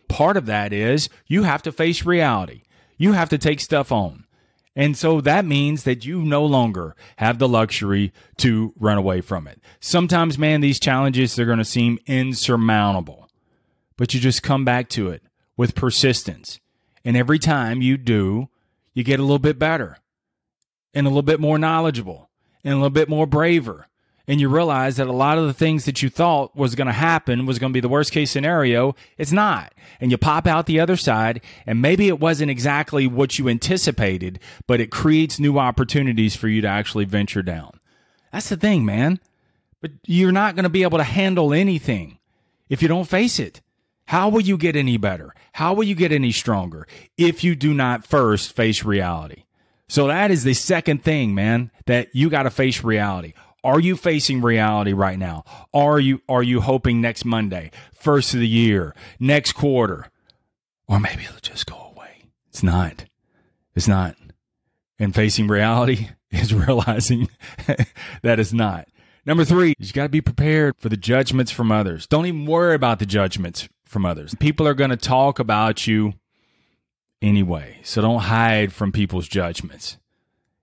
Part 0.07 0.37
of 0.37 0.45
that 0.45 0.71
is 0.71 1.09
you 1.25 1.43
have 1.43 1.63
to 1.63 1.71
face 1.71 2.05
reality. 2.05 2.61
You 2.95 3.13
have 3.13 3.29
to 3.29 3.39
take 3.39 3.59
stuff 3.59 3.91
on. 3.91 4.25
And 4.75 4.95
so 4.95 5.19
that 5.21 5.45
means 5.45 5.83
that 5.83 6.05
you 6.05 6.21
no 6.21 6.45
longer 6.45 6.95
have 7.15 7.39
the 7.39 7.47
luxury 7.47 8.13
to 8.37 8.71
run 8.79 8.99
away 8.99 9.21
from 9.21 9.47
it. 9.47 9.61
Sometimes, 9.79 10.37
man, 10.37 10.61
these 10.61 10.79
challenges, 10.79 11.35
they're 11.35 11.47
going 11.47 11.57
to 11.57 11.65
seem 11.65 11.97
insurmountable, 12.05 13.27
but 13.97 14.13
you 14.13 14.19
just 14.19 14.43
come 14.43 14.63
back 14.63 14.89
to 14.89 15.09
it 15.09 15.23
with 15.57 15.73
persistence. 15.73 16.59
And 17.03 17.17
every 17.17 17.39
time 17.39 17.81
you 17.81 17.97
do, 17.97 18.49
you 18.93 19.03
get 19.03 19.19
a 19.19 19.23
little 19.23 19.39
bit 19.39 19.57
better 19.57 19.97
and 20.93 21.07
a 21.07 21.09
little 21.09 21.23
bit 21.23 21.39
more 21.39 21.57
knowledgeable 21.57 22.29
and 22.63 22.73
a 22.73 22.77
little 22.77 22.91
bit 22.91 23.09
more 23.09 23.25
braver 23.25 23.87
and 24.31 24.39
you 24.39 24.47
realize 24.47 24.95
that 24.95 25.09
a 25.09 25.11
lot 25.11 25.37
of 25.37 25.45
the 25.45 25.53
things 25.53 25.83
that 25.83 26.01
you 26.01 26.09
thought 26.09 26.55
was 26.55 26.73
going 26.73 26.87
to 26.87 26.93
happen 26.93 27.45
was 27.45 27.59
going 27.59 27.73
to 27.73 27.73
be 27.73 27.81
the 27.81 27.89
worst 27.89 28.13
case 28.13 28.31
scenario, 28.31 28.95
it's 29.17 29.33
not. 29.33 29.73
And 29.99 30.09
you 30.09 30.17
pop 30.17 30.47
out 30.47 30.67
the 30.67 30.79
other 30.79 30.95
side, 30.95 31.41
and 31.65 31.81
maybe 31.81 32.07
it 32.07 32.17
wasn't 32.17 32.49
exactly 32.49 33.07
what 33.07 33.37
you 33.37 33.49
anticipated, 33.49 34.39
but 34.67 34.79
it 34.79 34.89
creates 34.89 35.37
new 35.37 35.59
opportunities 35.59 36.33
for 36.33 36.47
you 36.47 36.61
to 36.61 36.67
actually 36.69 37.03
venture 37.03 37.41
down. 37.41 37.71
That's 38.31 38.47
the 38.47 38.55
thing, 38.55 38.85
man. 38.85 39.19
But 39.81 39.91
you're 40.05 40.31
not 40.31 40.55
going 40.55 40.63
to 40.63 40.69
be 40.69 40.83
able 40.83 40.99
to 40.99 41.03
handle 41.03 41.53
anything 41.53 42.17
if 42.69 42.81
you 42.81 42.87
don't 42.87 43.09
face 43.09 43.37
it. 43.37 43.59
How 44.05 44.29
will 44.29 44.39
you 44.39 44.55
get 44.55 44.77
any 44.77 44.95
better? 44.95 45.35
How 45.51 45.73
will 45.73 45.83
you 45.83 45.93
get 45.93 46.13
any 46.13 46.31
stronger 46.31 46.87
if 47.17 47.43
you 47.43 47.53
do 47.53 47.73
not 47.73 48.07
first 48.07 48.53
face 48.53 48.85
reality? 48.85 49.43
So 49.89 50.07
that 50.07 50.31
is 50.31 50.45
the 50.45 50.53
second 50.53 51.03
thing, 51.03 51.35
man, 51.35 51.69
that 51.85 52.15
you 52.15 52.29
got 52.29 52.43
to 52.43 52.49
face 52.49 52.81
reality. 52.81 53.33
Are 53.63 53.79
you 53.79 53.95
facing 53.95 54.41
reality 54.41 54.93
right 54.93 55.19
now? 55.19 55.43
Are 55.73 55.99
you 55.99 56.21
are 56.27 56.43
you 56.43 56.61
hoping 56.61 56.99
next 56.99 57.25
Monday, 57.25 57.71
first 57.93 58.33
of 58.33 58.39
the 58.39 58.47
year, 58.47 58.95
next 59.19 59.53
quarter, 59.53 60.07
or 60.87 60.99
maybe 60.99 61.23
it'll 61.23 61.39
just 61.41 61.67
go 61.67 61.91
away? 61.95 62.29
It's 62.49 62.63
not. 62.63 63.05
It's 63.75 63.87
not. 63.87 64.15
And 64.99 65.13
facing 65.13 65.47
reality 65.47 66.09
is 66.31 66.53
realizing 66.53 67.29
that 68.23 68.39
it's 68.39 68.53
not. 68.53 68.87
Number 69.25 69.45
three, 69.45 69.75
you 69.77 69.93
got 69.93 70.03
to 70.03 70.09
be 70.09 70.21
prepared 70.21 70.75
for 70.79 70.89
the 70.89 70.97
judgments 70.97 71.51
from 71.51 71.71
others. 71.71 72.07
Don't 72.07 72.25
even 72.25 72.47
worry 72.47 72.73
about 72.73 72.97
the 72.97 73.05
judgments 73.05 73.69
from 73.85 74.05
others. 74.05 74.33
People 74.39 74.67
are 74.67 74.73
going 74.73 74.89
to 74.89 74.97
talk 74.97 75.37
about 75.37 75.85
you 75.85 76.13
anyway. 77.21 77.77
So 77.83 78.01
don't 78.01 78.21
hide 78.21 78.73
from 78.73 78.91
people's 78.91 79.27
judgments. 79.27 79.97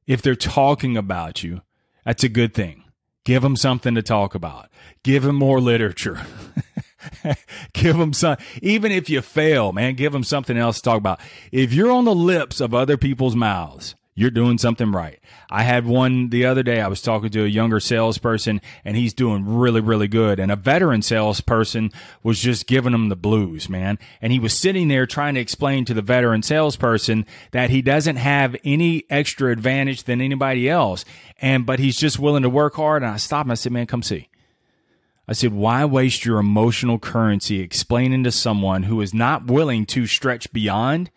If 0.08 0.22
they're 0.22 0.34
talking 0.34 0.96
about 0.96 1.44
you, 1.44 1.62
that's 2.04 2.24
a 2.24 2.28
good 2.28 2.54
thing. 2.54 2.77
Give 3.28 3.42
them 3.42 3.56
something 3.56 3.94
to 3.94 4.00
talk 4.00 4.34
about. 4.34 4.70
Give 5.02 5.22
them 5.22 5.36
more 5.36 5.60
literature. 5.60 6.18
give 7.74 7.98
them 7.98 8.14
some, 8.14 8.38
even 8.62 8.90
if 8.90 9.10
you 9.10 9.20
fail, 9.20 9.70
man, 9.70 9.96
give 9.96 10.12
them 10.12 10.24
something 10.24 10.56
else 10.56 10.76
to 10.76 10.82
talk 10.82 10.96
about. 10.96 11.20
If 11.52 11.74
you're 11.74 11.92
on 11.92 12.06
the 12.06 12.14
lips 12.14 12.58
of 12.58 12.72
other 12.72 12.96
people's 12.96 13.36
mouths, 13.36 13.96
you're 14.18 14.32
doing 14.32 14.58
something 14.58 14.90
right. 14.90 15.20
I 15.48 15.62
had 15.62 15.86
one 15.86 16.30
the 16.30 16.44
other 16.44 16.64
day. 16.64 16.80
I 16.80 16.88
was 16.88 17.00
talking 17.00 17.30
to 17.30 17.44
a 17.44 17.46
younger 17.48 17.78
salesperson 17.78 18.60
and 18.84 18.96
he's 18.96 19.14
doing 19.14 19.46
really, 19.46 19.80
really 19.80 20.08
good. 20.08 20.40
And 20.40 20.50
a 20.50 20.56
veteran 20.56 21.02
salesperson 21.02 21.92
was 22.24 22.40
just 22.40 22.66
giving 22.66 22.92
him 22.92 23.10
the 23.10 23.16
blues, 23.16 23.68
man. 23.68 23.96
And 24.20 24.32
he 24.32 24.40
was 24.40 24.58
sitting 24.58 24.88
there 24.88 25.06
trying 25.06 25.34
to 25.34 25.40
explain 25.40 25.84
to 25.84 25.94
the 25.94 26.02
veteran 26.02 26.42
salesperson 26.42 27.26
that 27.52 27.70
he 27.70 27.80
doesn't 27.80 28.16
have 28.16 28.56
any 28.64 29.04
extra 29.08 29.52
advantage 29.52 30.02
than 30.02 30.20
anybody 30.20 30.68
else. 30.68 31.04
And, 31.40 31.64
but 31.64 31.78
he's 31.78 31.96
just 31.96 32.18
willing 32.18 32.42
to 32.42 32.50
work 32.50 32.74
hard. 32.74 33.04
And 33.04 33.12
I 33.12 33.18
stopped 33.18 33.46
him. 33.46 33.52
I 33.52 33.54
said, 33.54 33.70
man, 33.70 33.86
come 33.86 34.02
see. 34.02 34.28
I 35.28 35.32
said, 35.32 35.52
why 35.52 35.84
waste 35.84 36.24
your 36.24 36.40
emotional 36.40 36.98
currency 36.98 37.60
explaining 37.60 38.24
to 38.24 38.32
someone 38.32 38.82
who 38.82 39.00
is 39.00 39.14
not 39.14 39.46
willing 39.46 39.86
to 39.86 40.08
stretch 40.08 40.52
beyond 40.52 41.12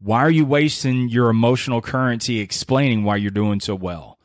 why 0.00 0.20
are 0.20 0.30
you 0.30 0.44
wasting 0.44 1.08
your 1.08 1.28
emotional 1.28 1.80
currency 1.80 2.40
explaining 2.40 3.04
why 3.04 3.16
you're 3.16 3.30
doing 3.30 3.60
so 3.60 3.74
well? 3.74 4.18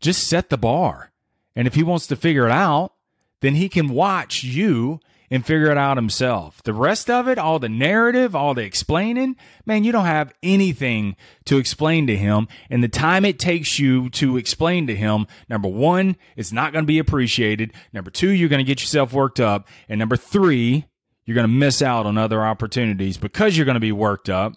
Just 0.00 0.26
set 0.26 0.48
the 0.48 0.58
bar. 0.58 1.12
And 1.54 1.66
if 1.66 1.74
he 1.74 1.82
wants 1.82 2.06
to 2.06 2.16
figure 2.16 2.46
it 2.46 2.52
out, 2.52 2.92
then 3.40 3.54
he 3.54 3.68
can 3.68 3.88
watch 3.88 4.42
you 4.44 5.00
and 5.30 5.44
figure 5.44 5.70
it 5.70 5.76
out 5.76 5.96
himself. 5.96 6.62
The 6.62 6.72
rest 6.72 7.10
of 7.10 7.28
it, 7.28 7.38
all 7.38 7.58
the 7.58 7.68
narrative, 7.68 8.34
all 8.34 8.54
the 8.54 8.62
explaining, 8.62 9.36
man, 9.66 9.84
you 9.84 9.92
don't 9.92 10.06
have 10.06 10.32
anything 10.42 11.16
to 11.44 11.58
explain 11.58 12.06
to 12.06 12.16
him. 12.16 12.48
And 12.70 12.82
the 12.82 12.88
time 12.88 13.24
it 13.24 13.38
takes 13.38 13.78
you 13.78 14.08
to 14.10 14.36
explain 14.36 14.86
to 14.86 14.96
him, 14.96 15.26
number 15.48 15.68
one, 15.68 16.16
it's 16.36 16.52
not 16.52 16.72
going 16.72 16.84
to 16.84 16.88
be 16.88 16.98
appreciated. 16.98 17.72
Number 17.92 18.10
two, 18.10 18.30
you're 18.30 18.48
going 18.48 18.64
to 18.64 18.64
get 18.64 18.80
yourself 18.80 19.12
worked 19.12 19.40
up. 19.40 19.68
And 19.88 19.98
number 19.98 20.16
three, 20.16 20.86
you're 21.28 21.34
going 21.34 21.46
to 21.46 21.48
miss 21.48 21.82
out 21.82 22.06
on 22.06 22.16
other 22.16 22.42
opportunities 22.42 23.18
because 23.18 23.54
you're 23.54 23.66
going 23.66 23.74
to 23.74 23.80
be 23.80 23.92
worked 23.92 24.30
up 24.30 24.54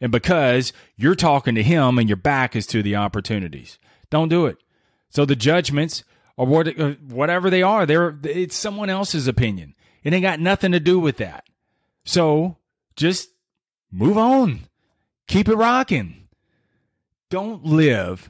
and 0.00 0.10
because 0.10 0.72
you're 0.96 1.14
talking 1.14 1.54
to 1.54 1.62
him 1.62 1.96
and 1.96 2.08
your 2.08 2.16
back 2.16 2.56
is 2.56 2.66
to 2.66 2.82
the 2.82 2.96
opportunities. 2.96 3.78
Don't 4.10 4.28
do 4.28 4.46
it. 4.46 4.56
So 5.10 5.24
the 5.24 5.36
judgments 5.36 6.02
or 6.36 6.44
what, 6.44 6.76
uh, 6.76 6.94
whatever 7.08 7.50
they 7.50 7.62
are, 7.62 7.86
they're, 7.86 8.18
it's 8.24 8.56
someone 8.56 8.90
else's 8.90 9.28
opinion. 9.28 9.76
It 10.02 10.12
ain't 10.12 10.24
got 10.24 10.40
nothing 10.40 10.72
to 10.72 10.80
do 10.80 10.98
with 10.98 11.18
that. 11.18 11.44
So 12.04 12.56
just 12.96 13.28
move 13.92 14.18
on. 14.18 14.62
Keep 15.28 15.48
it 15.48 15.54
rocking. 15.54 16.26
Don't 17.30 17.64
live 17.64 18.28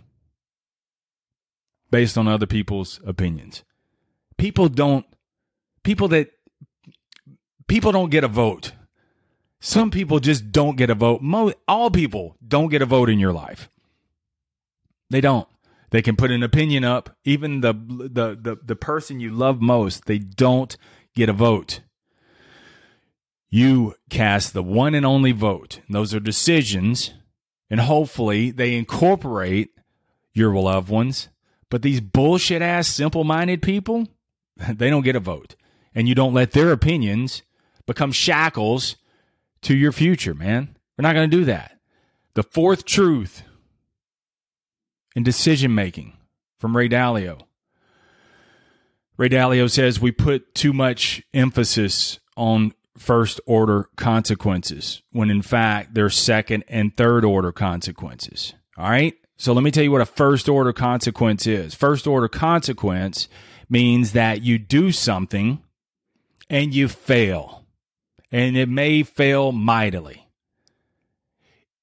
based 1.90 2.18
on 2.18 2.28
other 2.28 2.45
people's 2.45 3.00
opinions. 3.07 3.64
People 4.37 4.68
don't, 4.68 5.07
people 5.85 6.09
that 6.09 6.33
people 7.69 7.93
don't 7.93 8.11
get 8.11 8.25
a 8.25 8.29
vote. 8.29 8.73
Some 9.61 9.91
people 9.91 10.21
just 10.21 10.51
don't 10.53 10.77
get 10.77 10.91
a 10.91 10.95
vote. 10.95 11.23
Mo- 11.23 11.53
all 11.67 11.91
people 11.91 12.37
don't 12.47 12.69
get 12.69 12.83
a 12.83 12.87
vote 12.87 13.09
in 13.09 13.19
your 13.19 13.33
life. 13.33 13.69
They 15.11 15.21
don't. 15.21 15.49
They 15.91 16.03
can 16.03 16.17
put 16.17 16.31
an 16.31 16.43
opinion 16.43 16.85
up. 16.85 17.17
Even 17.25 17.61
the, 17.61 17.73
the 17.73 18.39
the 18.41 18.59
the 18.63 18.77
person 18.77 19.21
you 19.21 19.31
love 19.31 19.61
most, 19.61 20.05
they 20.05 20.19
don't 20.19 20.77
get 21.15 21.29
a 21.29 21.33
vote. 21.33 21.81
You 23.51 23.95
cast 24.11 24.53
the 24.53 24.63
one 24.63 24.95
and 24.95 25.07
only 25.07 25.33
vote. 25.33 25.81
And 25.87 25.97
those 25.97 26.13
are 26.13 26.21
decisions, 26.21 27.15
and 27.71 27.81
hopefully 27.81 28.51
they 28.51 28.77
incorporate 28.77 29.71
your 30.35 30.55
loved 30.55 30.91
ones. 30.91 31.29
But 31.71 31.83
these 31.83 32.03
bullshit 32.03 32.61
ass 32.61 32.87
simple 32.89 33.25
minded 33.25 33.63
people, 33.63 34.09
they 34.69 34.91
don't 34.91 35.05
get 35.05 35.17
a 35.17 35.21
vote. 35.21 35.57
And 35.95 36.07
you 36.07 36.15
don't 36.15 36.35
let 36.35 36.53
their 36.53 36.71
opinions 36.71 37.43
become 37.88 38.12
shackles 38.12 38.97
to 39.62 39.75
your 39.75 39.90
future, 39.90 40.35
man. 40.35 40.76
We're 40.97 41.02
not 41.02 41.14
going 41.14 41.28
to 41.28 41.37
do 41.37 41.47
that. 41.47 41.80
The 42.35 42.42
fourth 42.45 42.85
truth 42.85 43.42
in 45.16 45.25
decision 45.25 45.75
making 45.75 46.16
from 46.59 46.76
Ray 46.76 46.88
Dalio. 46.88 47.40
Ray 49.16 49.30
Dalio 49.30 49.68
says 49.68 49.99
we 49.99 50.12
put 50.12 50.54
too 50.54 50.73
much 50.73 51.23
emphasis 51.33 52.21
on 52.37 52.73
first 52.97 53.40
order 53.47 53.88
consequences 53.97 55.02
when 55.12 55.30
in 55.30 55.40
fact 55.40 55.95
they're 55.95 56.11
second 56.11 56.64
and 56.68 56.95
third 56.95 57.25
order 57.25 57.52
consequences. 57.52 58.52
All 58.76 58.88
right. 58.88 59.14
So 59.38 59.52
let 59.52 59.64
me 59.64 59.71
tell 59.71 59.85
you 59.85 59.92
what 59.92 60.00
a 60.00 60.07
first 60.07 60.49
order 60.49 60.73
consequence 60.73 61.47
is. 61.47 61.75
First 61.75 62.07
order 62.07 62.28
consequence 62.28 63.28
means 63.71 64.12
that 64.12 64.42
you 64.42 64.59
do 64.59 64.92
something 64.92 65.62
and 66.50 66.75
you 66.75 66.88
fail 66.88 67.58
and 68.31 68.57
it 68.57 68.69
may 68.69 69.03
fail 69.03 69.53
mightily. 69.53 70.29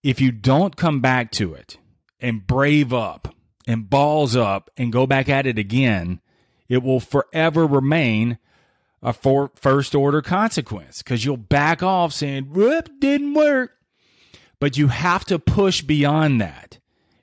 If 0.04 0.22
you 0.22 0.32
don't 0.32 0.76
come 0.76 1.02
back 1.02 1.32
to 1.32 1.54
it 1.54 1.78
and 2.20 2.46
brave 2.46 2.94
up 2.94 3.34
and 3.68 3.90
balls 3.90 4.36
up 4.36 4.70
and 4.78 4.92
go 4.92 5.08
back 5.08 5.30
at 5.30 5.48
it 5.48 5.58
again, 5.58 6.22
it 6.70 6.84
will 6.84 7.00
forever 7.00 7.66
remain 7.66 8.38
a 9.02 9.14
for 9.14 9.52
first 9.56 9.96
order 9.96 10.22
consequence 10.22 11.02
because 11.02 11.26
you'll 11.26 11.38
back 11.38 11.84
off 11.84 12.14
saying, 12.14 12.46
whoop, 12.46 12.90
didn't 13.00 13.34
work. 13.34 13.72
But 14.60 14.78
you 14.78 14.88
have 14.88 15.26
to 15.26 15.38
push 15.38 15.82
beyond 15.82 16.40
that 16.42 16.80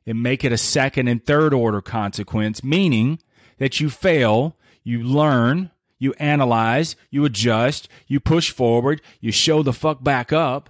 and 0.07 0.23
make 0.23 0.45
it 0.45 0.53
a 0.53 0.59
second 0.59 1.09
and 1.09 1.25
third 1.25 1.55
order 1.55 1.81
consequence, 1.81 2.63
meaning 2.63 3.21
that 3.59 3.81
you 3.81 3.91
fail, 3.91 4.57
you 4.85 5.03
learn, 5.03 5.71
you 6.03 6.15
analyze, 6.19 6.97
you 7.11 7.25
adjust, 7.25 7.89
you 8.09 8.19
push 8.19 8.51
forward, 8.51 9.01
you 9.21 9.31
show 9.31 9.63
the 9.63 9.73
fuck 9.73 10.03
back 10.03 10.33
up, 10.33 10.69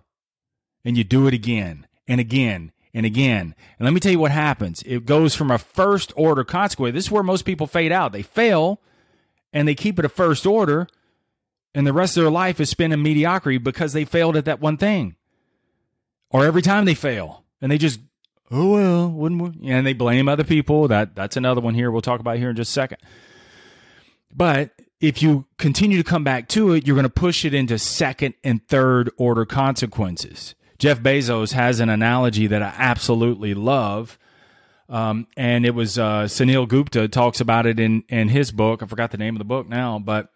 and 0.84 0.98
you 0.98 1.04
do 1.04 1.26
it 1.26 1.32
again 1.32 1.86
and 2.06 2.20
again 2.20 2.70
and 2.92 3.06
again. 3.06 3.54
And 3.78 3.86
let 3.86 3.94
me 3.94 4.00
tell 4.00 4.12
you 4.12 4.18
what 4.18 4.30
happens. 4.30 4.82
It 4.84 5.06
goes 5.06 5.34
from 5.34 5.50
a 5.50 5.56
first 5.56 6.12
order 6.16 6.44
consequence. 6.44 6.94
This 6.94 7.06
is 7.06 7.10
where 7.10 7.22
most 7.22 7.46
people 7.46 7.66
fade 7.66 7.92
out. 7.92 8.12
They 8.12 8.20
fail 8.20 8.82
and 9.54 9.66
they 9.66 9.74
keep 9.74 9.98
it 9.98 10.04
a 10.04 10.10
first 10.10 10.44
order, 10.44 10.86
and 11.74 11.86
the 11.86 11.94
rest 11.94 12.18
of 12.18 12.24
their 12.24 12.30
life 12.30 12.60
is 12.60 12.68
spent 12.68 12.92
in 12.92 13.02
mediocrity 13.02 13.56
because 13.56 13.94
they 13.94 14.04
failed 14.04 14.36
at 14.36 14.44
that 14.44 14.60
one 14.60 14.76
thing. 14.76 15.16
Or 16.28 16.44
every 16.44 16.62
time 16.62 16.84
they 16.84 16.94
fail, 16.94 17.44
and 17.62 17.72
they 17.72 17.78
just, 17.78 18.00
oh 18.50 18.72
well, 18.72 19.08
wouldn't 19.08 19.40
we? 19.40 19.70
And 19.70 19.86
they 19.86 19.94
blame 19.94 20.28
other 20.28 20.44
people. 20.44 20.88
That 20.88 21.14
that's 21.14 21.38
another 21.38 21.62
one 21.62 21.74
here 21.74 21.90
we'll 21.90 22.02
talk 22.02 22.20
about 22.20 22.36
here 22.36 22.50
in 22.50 22.56
just 22.56 22.70
a 22.70 22.72
second. 22.72 22.98
But 24.34 24.70
if 25.02 25.20
you 25.20 25.44
continue 25.58 25.98
to 25.98 26.08
come 26.08 26.22
back 26.22 26.48
to 26.48 26.72
it, 26.72 26.86
you're 26.86 26.94
going 26.94 27.02
to 27.02 27.10
push 27.10 27.44
it 27.44 27.52
into 27.52 27.76
second 27.76 28.34
and 28.44 28.66
third 28.68 29.10
order 29.18 29.44
consequences. 29.44 30.54
Jeff 30.78 31.00
Bezos 31.00 31.52
has 31.52 31.80
an 31.80 31.88
analogy 31.88 32.46
that 32.46 32.62
I 32.62 32.72
absolutely 32.78 33.52
love. 33.52 34.16
Um, 34.88 35.26
and 35.36 35.66
it 35.66 35.74
was 35.74 35.98
uh, 35.98 36.24
Suneel 36.24 36.68
Gupta 36.68 37.08
talks 37.08 37.40
about 37.40 37.66
it 37.66 37.80
in 37.80 38.04
in 38.08 38.28
his 38.28 38.52
book. 38.52 38.82
I 38.82 38.86
forgot 38.86 39.10
the 39.10 39.18
name 39.18 39.34
of 39.34 39.38
the 39.38 39.44
book 39.44 39.68
now, 39.68 39.98
but 39.98 40.28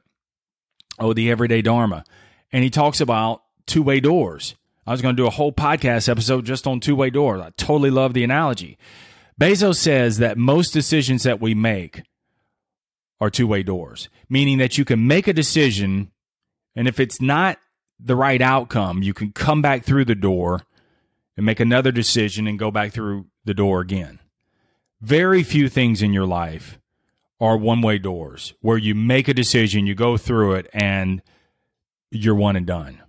oh, 0.99 1.13
the 1.13 1.31
Everyday 1.31 1.63
Dharma, 1.63 2.05
and 2.53 2.65
he 2.65 2.71
talks 2.71 3.01
about 3.01 3.43
two 3.67 3.83
way 3.83 4.01
doors. 4.01 4.55
I 4.87 4.93
was 4.93 5.03
going 5.03 5.15
to 5.15 5.23
do 5.23 5.27
a 5.27 5.31
whole 5.31 5.53
podcast 5.53 6.09
episode 6.09 6.47
just 6.47 6.67
on 6.67 6.81
two 6.81 6.97
way 6.97 7.11
doors. 7.11 7.41
I 7.41 7.51
totally 7.57 7.91
love 7.91 8.15
the 8.15 8.25
analogy. 8.25 8.79
Bezos 9.39 9.77
says 9.77 10.19
that 10.19 10.39
most 10.39 10.71
decisions 10.71 11.25
that 11.25 11.41
we 11.41 11.55
make 11.55 12.03
are 13.21 13.31
two 13.31 13.47
way 13.47 13.63
doors, 13.63 14.09
meaning 14.29 14.59
that 14.59 14.77
you 14.79 14.85
can 14.85 15.07
make 15.07 15.27
a 15.27 15.33
decision, 15.33 16.11
and 16.75 16.87
if 16.89 17.01
it's 17.01 17.21
not 17.21 17.59
the 17.99 18.17
right 18.17 18.43
outcome, 18.43 19.03
you 19.03 19.15
can 19.15 19.33
come 19.33 19.63
back 19.63 19.85
through 19.85 20.05
the 20.05 20.15
door 20.15 20.63
and 21.37 21.47
make 21.47 21.61
another 21.61 21.93
decision 21.93 22.47
and 22.47 22.59
go 22.59 22.71
back 22.71 22.93
through 22.93 23.27
the 23.45 23.55
door 23.55 23.81
again. 23.81 24.19
Very 25.01 25.43
few 25.43 25.69
things 25.69 26.03
in 26.03 26.13
your 26.13 26.27
life 26.27 26.79
are 27.41 27.57
one 27.57 27.83
way 27.83 27.99
doors 27.99 28.55
where 28.61 28.79
you 28.79 28.95
make 28.95 29.29
a 29.29 29.35
decision, 29.35 29.87
you 29.87 29.95
go 29.95 30.17
through 30.17 30.55
it, 30.55 30.69
and 30.73 31.23
you're 32.11 32.35
one 32.35 32.57
and 32.57 32.67
done. 32.67 33.03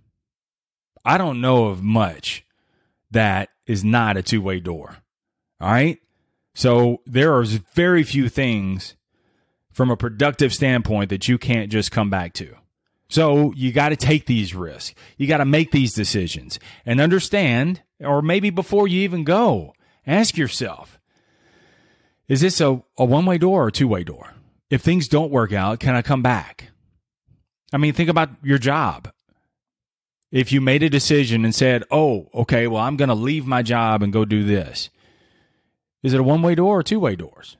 I 1.05 1.17
don't 1.17 1.39
know 1.39 1.67
of 1.67 1.81
much 1.81 2.45
that 3.11 3.49
is 3.65 3.83
not 3.83 4.17
a 4.17 4.21
two 4.21 4.41
way 4.41 4.59
door. 4.59 4.97
All 5.61 5.71
right. 5.71 5.99
So 6.53 7.01
there 7.05 7.33
are 7.33 7.43
very 7.45 8.03
few 8.03 8.29
things 8.29 8.95
from 9.77 9.91
a 9.91 9.95
productive 9.95 10.51
standpoint 10.51 11.11
that 11.11 11.27
you 11.27 11.37
can't 11.37 11.71
just 11.71 11.91
come 11.91 12.09
back 12.09 12.33
to. 12.33 12.55
So 13.09 13.53
you 13.55 13.71
got 13.71 13.89
to 13.89 13.95
take 13.95 14.25
these 14.25 14.55
risks. 14.55 14.95
You 15.17 15.27
got 15.27 15.37
to 15.37 15.45
make 15.45 15.69
these 15.69 15.93
decisions 15.93 16.59
and 16.83 16.99
understand, 16.99 17.83
or 17.99 18.23
maybe 18.23 18.49
before 18.49 18.87
you 18.87 19.01
even 19.01 19.23
go, 19.23 19.75
ask 20.07 20.35
yourself 20.35 20.99
is 22.27 22.41
this 22.41 22.59
a, 22.59 22.81
a 22.97 23.05
one 23.05 23.27
way 23.27 23.37
door 23.37 23.65
or 23.65 23.67
a 23.67 23.71
two 23.71 23.87
way 23.87 24.03
door? 24.03 24.33
If 24.71 24.81
things 24.81 25.07
don't 25.07 25.31
work 25.31 25.53
out, 25.53 25.79
can 25.79 25.93
I 25.93 26.01
come 26.01 26.23
back? 26.23 26.71
I 27.71 27.77
mean, 27.77 27.93
think 27.93 28.09
about 28.09 28.31
your 28.41 28.57
job. 28.57 29.11
If 30.31 30.51
you 30.51 30.59
made 30.59 30.81
a 30.81 30.89
decision 30.89 31.45
and 31.45 31.53
said, 31.53 31.83
oh, 31.91 32.29
okay, 32.33 32.65
well, 32.65 32.81
I'm 32.81 32.97
going 32.97 33.09
to 33.09 33.15
leave 33.15 33.45
my 33.45 33.61
job 33.61 34.01
and 34.01 34.11
go 34.11 34.25
do 34.25 34.43
this, 34.43 34.89
is 36.01 36.15
it 36.15 36.19
a 36.19 36.23
one 36.23 36.41
way 36.41 36.55
door 36.55 36.79
or 36.79 36.83
two 36.83 36.99
way 36.99 37.15
doors? 37.15 37.57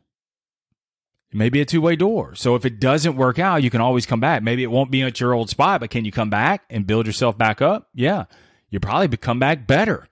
It 1.37 1.45
may 1.45 1.49
be 1.49 1.61
a 1.61 1.65
two 1.65 1.81
way 1.81 1.95
door. 1.95 2.33
So 2.33 2.55
if 2.55 2.65
it 2.65 2.79
doesn't 2.79 3.15
work 3.15 3.37
out, 3.37 3.61
you 3.61 3.69
can 3.69 3.79
always 3.79 4.07
come 4.07 4.19
back. 4.19 4.41
Maybe 4.41 4.63
it 4.63 4.71
won't 4.71 4.89
be 4.89 5.03
at 5.03 5.19
your 5.19 5.35
old 5.35 5.51
spot, 5.51 5.81
but 5.81 5.91
can 5.91 6.03
you 6.03 6.11
come 6.11 6.31
back 6.31 6.63
and 6.67 6.87
build 6.87 7.05
yourself 7.05 7.37
back 7.37 7.61
up? 7.61 7.89
Yeah. 7.93 8.25
You'll 8.71 8.81
probably 8.81 9.15
come 9.17 9.37
back 9.37 9.67
better. 9.67 10.07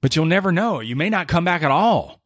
But 0.00 0.16
you'll 0.16 0.24
never 0.24 0.50
know. 0.50 0.80
You 0.80 0.96
may 0.96 1.10
not 1.10 1.28
come 1.28 1.44
back 1.44 1.62
at 1.62 1.70
all. 1.70 2.22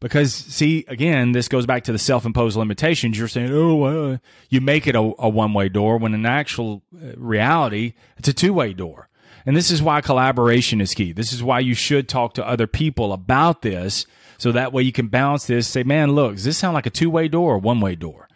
Because, 0.00 0.32
see, 0.32 0.86
again, 0.88 1.32
this 1.32 1.46
goes 1.46 1.66
back 1.66 1.84
to 1.84 1.92
the 1.92 1.98
self 1.98 2.24
imposed 2.24 2.56
limitations. 2.56 3.18
You're 3.18 3.28
saying, 3.28 3.52
oh, 3.52 4.18
you 4.48 4.62
make 4.62 4.86
it 4.86 4.96
a, 4.96 5.12
a 5.18 5.28
one 5.28 5.52
way 5.52 5.68
door 5.68 5.98
when 5.98 6.14
in 6.14 6.24
actual 6.24 6.82
uh, 6.96 7.12
reality, 7.18 7.92
it's 8.16 8.28
a 8.28 8.32
two 8.32 8.54
way 8.54 8.72
door. 8.72 9.10
And 9.44 9.54
this 9.54 9.70
is 9.70 9.82
why 9.82 10.00
collaboration 10.00 10.80
is 10.80 10.94
key. 10.94 11.12
This 11.12 11.34
is 11.34 11.42
why 11.42 11.60
you 11.60 11.74
should 11.74 12.08
talk 12.08 12.32
to 12.34 12.48
other 12.48 12.66
people 12.66 13.12
about 13.12 13.60
this 13.60 14.06
so 14.42 14.50
that 14.50 14.72
way 14.72 14.82
you 14.82 14.90
can 14.90 15.06
balance 15.06 15.46
this. 15.46 15.68
Say, 15.68 15.84
man, 15.84 16.16
look, 16.16 16.34
does 16.34 16.42
this 16.42 16.58
sound 16.58 16.74
like 16.74 16.86
a 16.86 16.90
two 16.90 17.08
way 17.08 17.28
door 17.28 17.54
or 17.54 17.58
one 17.58 17.80
way 17.80 17.94
door? 17.94 18.28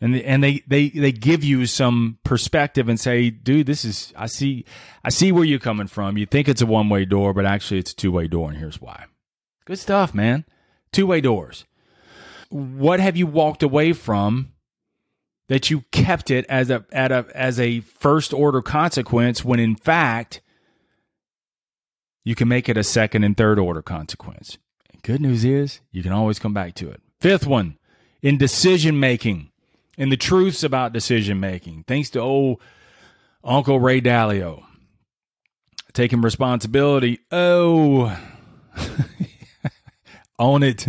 And 0.00 0.16
and 0.16 0.42
they, 0.42 0.64
they 0.66 0.88
they 0.88 1.12
give 1.12 1.44
you 1.44 1.66
some 1.66 2.18
perspective 2.24 2.88
and 2.88 2.98
say, 2.98 3.30
dude, 3.30 3.68
this 3.68 3.84
is 3.84 4.12
I 4.16 4.26
see 4.26 4.64
I 5.04 5.10
see 5.10 5.30
where 5.30 5.44
you're 5.44 5.60
coming 5.60 5.86
from. 5.86 6.18
You 6.18 6.26
think 6.26 6.48
it's 6.48 6.62
a 6.62 6.66
one 6.66 6.88
way 6.88 7.04
door, 7.04 7.32
but 7.32 7.46
actually 7.46 7.78
it's 7.78 7.92
a 7.92 7.96
two 7.96 8.10
way 8.10 8.26
door, 8.26 8.48
and 8.48 8.58
here's 8.58 8.80
why. 8.80 9.04
Good 9.66 9.78
stuff, 9.78 10.12
man. 10.12 10.46
Two 10.90 11.06
way 11.06 11.20
doors. 11.20 11.64
What 12.48 12.98
have 12.98 13.16
you 13.16 13.28
walked 13.28 13.62
away 13.62 13.92
from 13.92 14.50
that 15.46 15.70
you 15.70 15.84
kept 15.92 16.32
it 16.32 16.44
as 16.48 16.70
a 16.70 16.84
at 16.90 17.12
a 17.12 17.26
as 17.36 17.60
a 17.60 17.82
first 17.82 18.34
order 18.34 18.62
consequence 18.62 19.44
when 19.44 19.60
in 19.60 19.76
fact 19.76 20.40
you 22.24 22.34
can 22.34 22.48
make 22.48 22.68
it 22.68 22.76
a 22.76 22.82
second 22.82 23.22
and 23.22 23.36
third 23.36 23.60
order 23.60 23.80
consequence? 23.82 24.58
Good 25.02 25.20
news 25.20 25.44
is 25.44 25.80
you 25.90 26.02
can 26.02 26.12
always 26.12 26.38
come 26.38 26.52
back 26.52 26.74
to 26.76 26.90
it. 26.90 27.00
Fifth 27.20 27.46
one, 27.46 27.78
in 28.22 28.38
decision 28.38 29.00
making, 29.00 29.50
in 29.96 30.08
the 30.08 30.16
truths 30.16 30.62
about 30.62 30.92
decision 30.92 31.40
making. 31.40 31.84
Thanks 31.86 32.10
to 32.10 32.20
old 32.20 32.60
Uncle 33.44 33.80
Ray 33.80 34.00
Dalio. 34.00 34.64
Taking 35.92 36.20
responsibility. 36.20 37.20
Oh, 37.32 38.16
own 40.38 40.62
it. 40.62 40.86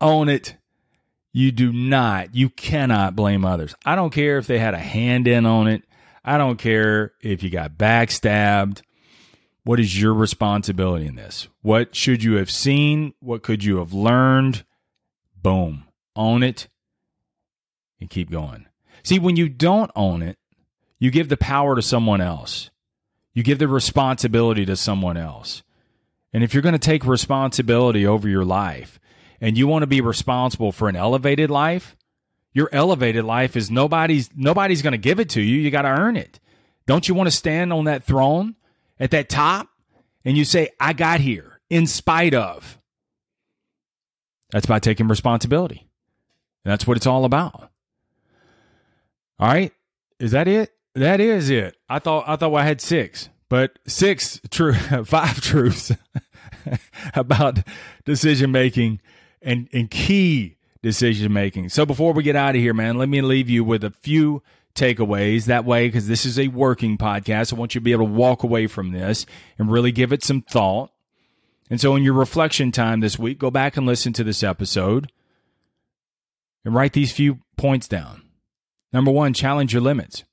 Own 0.00 0.28
it. 0.28 0.56
You 1.32 1.50
do 1.50 1.72
not, 1.72 2.34
you 2.34 2.50
cannot 2.50 3.16
blame 3.16 3.44
others. 3.44 3.74
I 3.86 3.96
don't 3.96 4.12
care 4.12 4.36
if 4.36 4.46
they 4.46 4.58
had 4.58 4.74
a 4.74 4.78
hand 4.78 5.26
in 5.26 5.46
on 5.46 5.66
it. 5.66 5.82
I 6.24 6.36
don't 6.36 6.58
care 6.58 7.12
if 7.20 7.42
you 7.42 7.48
got 7.50 7.72
backstabbed. 7.72 8.82
What 9.64 9.78
is 9.78 10.00
your 10.00 10.12
responsibility 10.12 11.06
in 11.06 11.14
this? 11.14 11.48
What 11.60 11.94
should 11.94 12.22
you 12.22 12.34
have 12.34 12.50
seen? 12.50 13.14
What 13.20 13.42
could 13.42 13.62
you 13.62 13.78
have 13.78 13.92
learned? 13.92 14.64
Boom. 15.40 15.84
Own 16.16 16.42
it 16.42 16.68
and 18.00 18.10
keep 18.10 18.30
going. 18.30 18.66
See, 19.04 19.18
when 19.18 19.36
you 19.36 19.48
don't 19.48 19.90
own 19.94 20.22
it, 20.22 20.36
you 20.98 21.10
give 21.10 21.28
the 21.28 21.36
power 21.36 21.76
to 21.76 21.82
someone 21.82 22.20
else. 22.20 22.70
You 23.34 23.42
give 23.42 23.58
the 23.58 23.68
responsibility 23.68 24.66
to 24.66 24.76
someone 24.76 25.16
else. 25.16 25.62
And 26.32 26.42
if 26.42 26.54
you're 26.54 26.62
going 26.62 26.74
to 26.74 26.78
take 26.78 27.04
responsibility 27.04 28.06
over 28.06 28.28
your 28.28 28.44
life 28.44 28.98
and 29.40 29.56
you 29.56 29.66
want 29.66 29.82
to 29.82 29.88
be 29.88 30.00
responsible 30.00 30.72
for 30.72 30.88
an 30.88 30.96
elevated 30.96 31.50
life, 31.50 31.96
your 32.52 32.68
elevated 32.72 33.24
life 33.24 33.56
is 33.56 33.70
nobody's 33.70 34.30
nobody's 34.34 34.82
going 34.82 34.92
to 34.92 34.98
give 34.98 35.20
it 35.20 35.30
to 35.30 35.40
you. 35.40 35.58
You 35.58 35.70
got 35.70 35.82
to 35.82 35.88
earn 35.88 36.16
it. 36.16 36.38
Don't 36.86 37.08
you 37.08 37.14
want 37.14 37.28
to 37.28 37.36
stand 37.36 37.72
on 37.72 37.84
that 37.84 38.04
throne 38.04 38.56
at 39.02 39.10
that 39.10 39.28
top 39.28 39.68
and 40.24 40.38
you 40.38 40.44
say, 40.44 40.70
I 40.78 40.92
got 40.92 41.20
here 41.20 41.60
in 41.68 41.88
spite 41.88 42.34
of. 42.34 42.78
That's 44.52 44.66
by 44.66 44.78
taking 44.78 45.08
responsibility. 45.08 45.88
And 46.64 46.70
that's 46.70 46.86
what 46.86 46.96
it's 46.96 47.06
all 47.06 47.24
about. 47.24 47.70
All 49.40 49.48
right. 49.48 49.72
Is 50.20 50.30
that 50.30 50.46
it? 50.46 50.70
That 50.94 51.20
is 51.20 51.50
it. 51.50 51.76
I 51.88 51.98
thought 51.98 52.28
I 52.28 52.36
thought 52.36 52.54
I 52.54 52.64
had 52.64 52.80
six, 52.80 53.28
but 53.48 53.78
six 53.86 54.40
true 54.50 54.74
five 55.04 55.40
truths 55.40 55.90
about 57.14 57.58
decision 58.04 58.52
making 58.52 59.00
and, 59.40 59.68
and 59.72 59.90
key 59.90 60.58
decision 60.82 61.32
making. 61.32 61.70
So 61.70 61.84
before 61.84 62.12
we 62.12 62.22
get 62.22 62.36
out 62.36 62.54
of 62.54 62.60
here, 62.60 62.74
man, 62.74 62.98
let 62.98 63.08
me 63.08 63.20
leave 63.20 63.50
you 63.50 63.64
with 63.64 63.82
a 63.82 63.90
few 63.90 64.42
takeaways 64.74 65.46
that 65.46 65.64
way 65.64 65.88
because 65.88 66.06
this 66.06 66.24
is 66.24 66.38
a 66.38 66.48
working 66.48 66.98
podcast. 66.98 67.52
I 67.52 67.56
want 67.56 67.74
you 67.74 67.80
to 67.80 67.84
be 67.84 67.92
able 67.92 68.06
to 68.06 68.12
walk 68.12 68.42
away 68.42 68.66
from 68.66 68.92
this 68.92 69.26
and 69.58 69.70
really 69.70 69.92
give 69.92 70.12
it 70.12 70.24
some 70.24 70.42
thought. 70.42 70.90
And 71.70 71.80
so, 71.80 71.96
in 71.96 72.02
your 72.02 72.14
reflection 72.14 72.72
time 72.72 73.00
this 73.00 73.18
week, 73.18 73.38
go 73.38 73.50
back 73.50 73.76
and 73.76 73.86
listen 73.86 74.12
to 74.14 74.24
this 74.24 74.42
episode 74.42 75.10
and 76.64 76.74
write 76.74 76.92
these 76.92 77.12
few 77.12 77.40
points 77.56 77.88
down. 77.88 78.22
Number 78.92 79.10
one, 79.10 79.32
challenge 79.32 79.72
your 79.72 79.82
limits. 79.82 80.24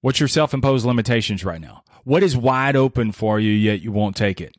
What's 0.00 0.18
your 0.18 0.28
self 0.28 0.54
imposed 0.54 0.86
limitations 0.86 1.44
right 1.44 1.60
now? 1.60 1.84
What 2.04 2.22
is 2.22 2.36
wide 2.36 2.74
open 2.74 3.12
for 3.12 3.38
you, 3.38 3.52
yet 3.52 3.82
you 3.82 3.92
won't 3.92 4.16
take 4.16 4.40
it? 4.40 4.54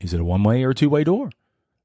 Is 0.00 0.14
it 0.14 0.20
a 0.20 0.24
one 0.24 0.42
way 0.42 0.64
or 0.64 0.72
two 0.72 0.88
way 0.88 1.04
door? 1.04 1.30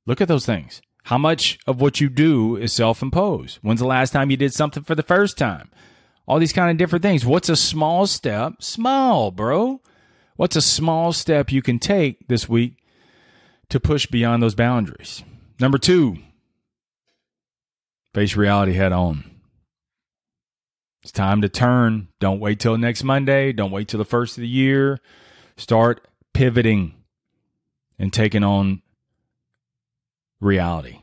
Look 0.06 0.22
at 0.22 0.28
those 0.28 0.46
things. 0.46 0.82
How 1.10 1.17
much 1.17 1.58
of 1.65 1.82
what 1.82 2.00
you 2.00 2.08
do 2.08 2.56
is 2.56 2.72
self 2.72 3.02
imposed? 3.02 3.58
When's 3.63 3.80
the 3.80 3.88
last 3.88 4.12
time 4.12 4.30
you 4.30 4.38
did 4.38 4.54
something 4.54 4.84
for 4.84 4.93
the 4.93 5.02
first 5.02 5.39
time? 5.39 5.72
All 6.28 6.38
these 6.38 6.54
kind 6.54 6.69
of 6.69 6.78
different 6.78 7.02
things. 7.02 7.26
What's 7.26 7.50
a 7.50 7.56
small 7.56 8.06
step? 8.06 8.62
Small, 8.62 9.32
bro. 9.32 9.82
What's 10.36 10.56
a 10.56 10.62
small 10.62 11.12
step 11.12 11.52
you 11.52 11.63
can 11.63 11.80
take 11.80 12.28
this 12.28 12.48
week 12.48 12.76
to 13.69 13.80
push 13.80 14.06
beyond 14.06 14.43
those 14.43 14.54
boundaries? 14.54 15.24
Number 15.60 15.80
two, 15.80 16.19
face 18.13 18.36
reality 18.36 18.74
head 18.74 18.91
on. 18.91 19.24
It's 21.02 21.12
time 21.12 21.41
to 21.41 21.50
turn. 21.50 22.10
Don't 22.19 22.39
wait 22.39 22.60
till 22.60 22.78
next 22.78 23.04
Monday. 23.04 23.52
Don't 23.52 23.72
wait 23.72 23.88
till 23.88 23.98
the 23.98 24.06
first 24.06 24.38
of 24.38 24.41
the 24.41 24.48
year. 24.48 25.00
Start 25.58 26.08
pivoting 26.36 26.93
and 27.98 28.13
taking 28.13 28.43
on 28.43 28.84
reality. 30.39 31.02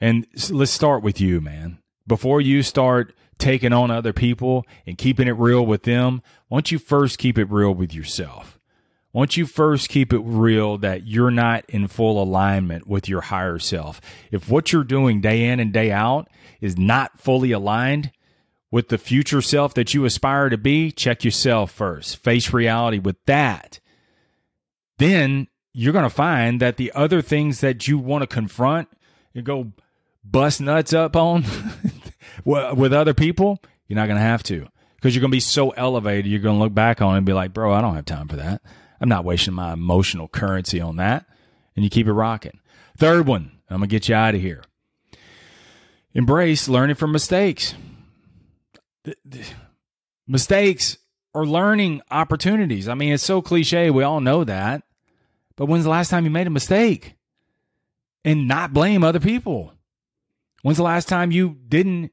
And 0.00 0.26
let's 0.50 0.70
start 0.70 1.02
with 1.02 1.20
you, 1.20 1.40
man. 1.40 1.78
Before 2.06 2.40
you 2.40 2.62
start 2.62 3.14
taking 3.38 3.72
on 3.72 3.90
other 3.90 4.12
people 4.12 4.66
and 4.86 4.98
keeping 4.98 5.28
it 5.28 5.32
real 5.32 5.64
with 5.64 5.84
them, 5.84 6.22
why 6.48 6.58
don't 6.58 6.70
you 6.72 6.78
first 6.78 7.18
keep 7.18 7.38
it 7.38 7.50
real 7.50 7.74
with 7.74 7.94
yourself? 7.94 8.58
Why 9.12 9.20
don't 9.20 9.36
you 9.36 9.46
first 9.46 9.88
keep 9.88 10.12
it 10.12 10.22
real 10.24 10.76
that 10.78 11.06
you're 11.06 11.30
not 11.30 11.64
in 11.68 11.86
full 11.86 12.20
alignment 12.22 12.86
with 12.86 13.08
your 13.08 13.20
higher 13.20 13.58
self? 13.58 14.00
If 14.32 14.50
what 14.50 14.72
you're 14.72 14.84
doing 14.84 15.20
day 15.20 15.44
in 15.44 15.60
and 15.60 15.72
day 15.72 15.92
out 15.92 16.28
is 16.60 16.76
not 16.76 17.20
fully 17.20 17.52
aligned 17.52 18.10
with 18.72 18.88
the 18.88 18.98
future 18.98 19.40
self 19.40 19.72
that 19.74 19.94
you 19.94 20.04
aspire 20.04 20.48
to 20.48 20.58
be, 20.58 20.90
check 20.90 21.22
yourself 21.22 21.70
first. 21.70 22.16
Face 22.16 22.52
reality 22.52 22.98
with 22.98 23.16
that. 23.26 23.78
Then 24.98 25.46
you're 25.74 25.92
going 25.92 26.04
to 26.04 26.10
find 26.10 26.60
that 26.60 26.76
the 26.76 26.92
other 26.92 27.20
things 27.20 27.60
that 27.60 27.88
you 27.88 27.98
want 27.98 28.22
to 28.22 28.28
confront 28.28 28.88
and 29.34 29.44
go 29.44 29.72
bust 30.24 30.60
nuts 30.60 30.94
up 30.94 31.16
on 31.16 31.44
with 32.44 32.92
other 32.92 33.12
people, 33.12 33.60
you're 33.88 33.96
not 33.96 34.06
going 34.06 34.16
to 34.16 34.22
have 34.22 34.44
to 34.44 34.68
because 34.94 35.14
you're 35.14 35.20
going 35.20 35.32
to 35.32 35.36
be 35.36 35.40
so 35.40 35.70
elevated. 35.70 36.30
You're 36.30 36.40
going 36.40 36.56
to 36.56 36.62
look 36.62 36.72
back 36.72 37.02
on 37.02 37.14
it 37.14 37.18
and 37.18 37.26
be 37.26 37.32
like, 37.32 37.52
bro, 37.52 37.74
I 37.74 37.80
don't 37.80 37.96
have 37.96 38.04
time 38.04 38.28
for 38.28 38.36
that. 38.36 38.62
I'm 39.00 39.08
not 39.08 39.24
wasting 39.24 39.52
my 39.52 39.72
emotional 39.72 40.28
currency 40.28 40.80
on 40.80 40.96
that. 40.96 41.26
And 41.74 41.82
you 41.82 41.90
keep 41.90 42.06
it 42.06 42.12
rocking. 42.12 42.60
Third 42.96 43.26
one, 43.26 43.50
I'm 43.68 43.78
going 43.78 43.88
to 43.88 43.92
get 43.92 44.08
you 44.08 44.14
out 44.14 44.36
of 44.36 44.40
here. 44.40 44.62
Embrace 46.14 46.68
learning 46.68 46.94
from 46.94 47.10
mistakes. 47.10 47.74
Mistakes 50.28 50.98
are 51.34 51.44
learning 51.44 52.00
opportunities. 52.12 52.88
I 52.88 52.94
mean, 52.94 53.12
it's 53.12 53.24
so 53.24 53.42
cliche. 53.42 53.90
We 53.90 54.04
all 54.04 54.20
know 54.20 54.44
that. 54.44 54.84
But 55.56 55.66
when's 55.66 55.84
the 55.84 55.90
last 55.90 56.08
time 56.08 56.24
you 56.24 56.30
made 56.30 56.46
a 56.46 56.50
mistake? 56.50 57.14
And 58.24 58.48
not 58.48 58.72
blame 58.72 59.04
other 59.04 59.20
people. 59.20 59.72
When's 60.62 60.78
the 60.78 60.84
last 60.84 61.08
time 61.08 61.30
you 61.30 61.58
didn't 61.68 62.10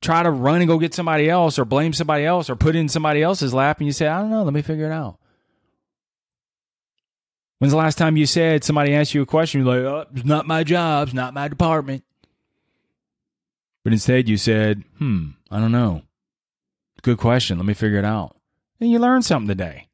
try 0.00 0.22
to 0.22 0.30
run 0.30 0.62
and 0.62 0.68
go 0.68 0.78
get 0.78 0.94
somebody 0.94 1.28
else 1.28 1.58
or 1.58 1.64
blame 1.64 1.92
somebody 1.92 2.24
else 2.24 2.48
or 2.48 2.56
put 2.56 2.74
in 2.74 2.88
somebody 2.88 3.22
else's 3.22 3.52
lap 3.52 3.78
and 3.78 3.86
you 3.86 3.92
say, 3.92 4.06
I 4.06 4.20
don't 4.20 4.30
know, 4.30 4.42
let 4.42 4.54
me 4.54 4.62
figure 4.62 4.86
it 4.86 4.92
out? 4.92 5.18
When's 7.58 7.72
the 7.72 7.78
last 7.78 7.98
time 7.98 8.16
you 8.16 8.24
said 8.24 8.64
somebody 8.64 8.94
asked 8.94 9.12
you 9.12 9.20
a 9.20 9.26
question, 9.26 9.62
you're 9.62 9.76
like, 9.76 9.84
oh, 9.84 10.06
it's 10.14 10.24
not 10.24 10.46
my 10.46 10.64
job, 10.64 11.08
it's 11.08 11.14
not 11.14 11.34
my 11.34 11.48
department. 11.48 12.02
But 13.84 13.92
instead 13.92 14.26
you 14.28 14.38
said, 14.38 14.82
hmm, 14.96 15.30
I 15.50 15.60
don't 15.60 15.72
know. 15.72 16.02
Good 17.02 17.18
question. 17.18 17.58
Let 17.58 17.66
me 17.66 17.74
figure 17.74 17.98
it 17.98 18.04
out. 18.06 18.36
And 18.80 18.90
you 18.90 18.98
learned 18.98 19.26
something 19.26 19.48
today. 19.48 19.88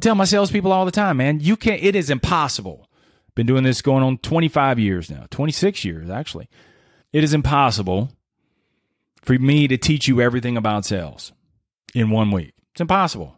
Tell 0.00 0.14
my 0.14 0.24
salespeople 0.24 0.72
all 0.72 0.84
the 0.84 0.90
time, 0.90 1.18
man, 1.18 1.40
you 1.40 1.56
can't, 1.56 1.82
it 1.82 1.94
is 1.94 2.10
impossible. 2.10 2.88
Been 3.34 3.46
doing 3.46 3.64
this 3.64 3.82
going 3.82 4.02
on 4.02 4.18
25 4.18 4.78
years 4.78 5.10
now, 5.10 5.26
26 5.30 5.84
years 5.84 6.10
actually. 6.10 6.48
It 7.12 7.24
is 7.24 7.34
impossible 7.34 8.10
for 9.22 9.34
me 9.38 9.68
to 9.68 9.76
teach 9.76 10.08
you 10.08 10.20
everything 10.20 10.56
about 10.56 10.84
sales 10.84 11.32
in 11.94 12.10
one 12.10 12.30
week. 12.30 12.54
It's 12.72 12.80
impossible. 12.80 13.36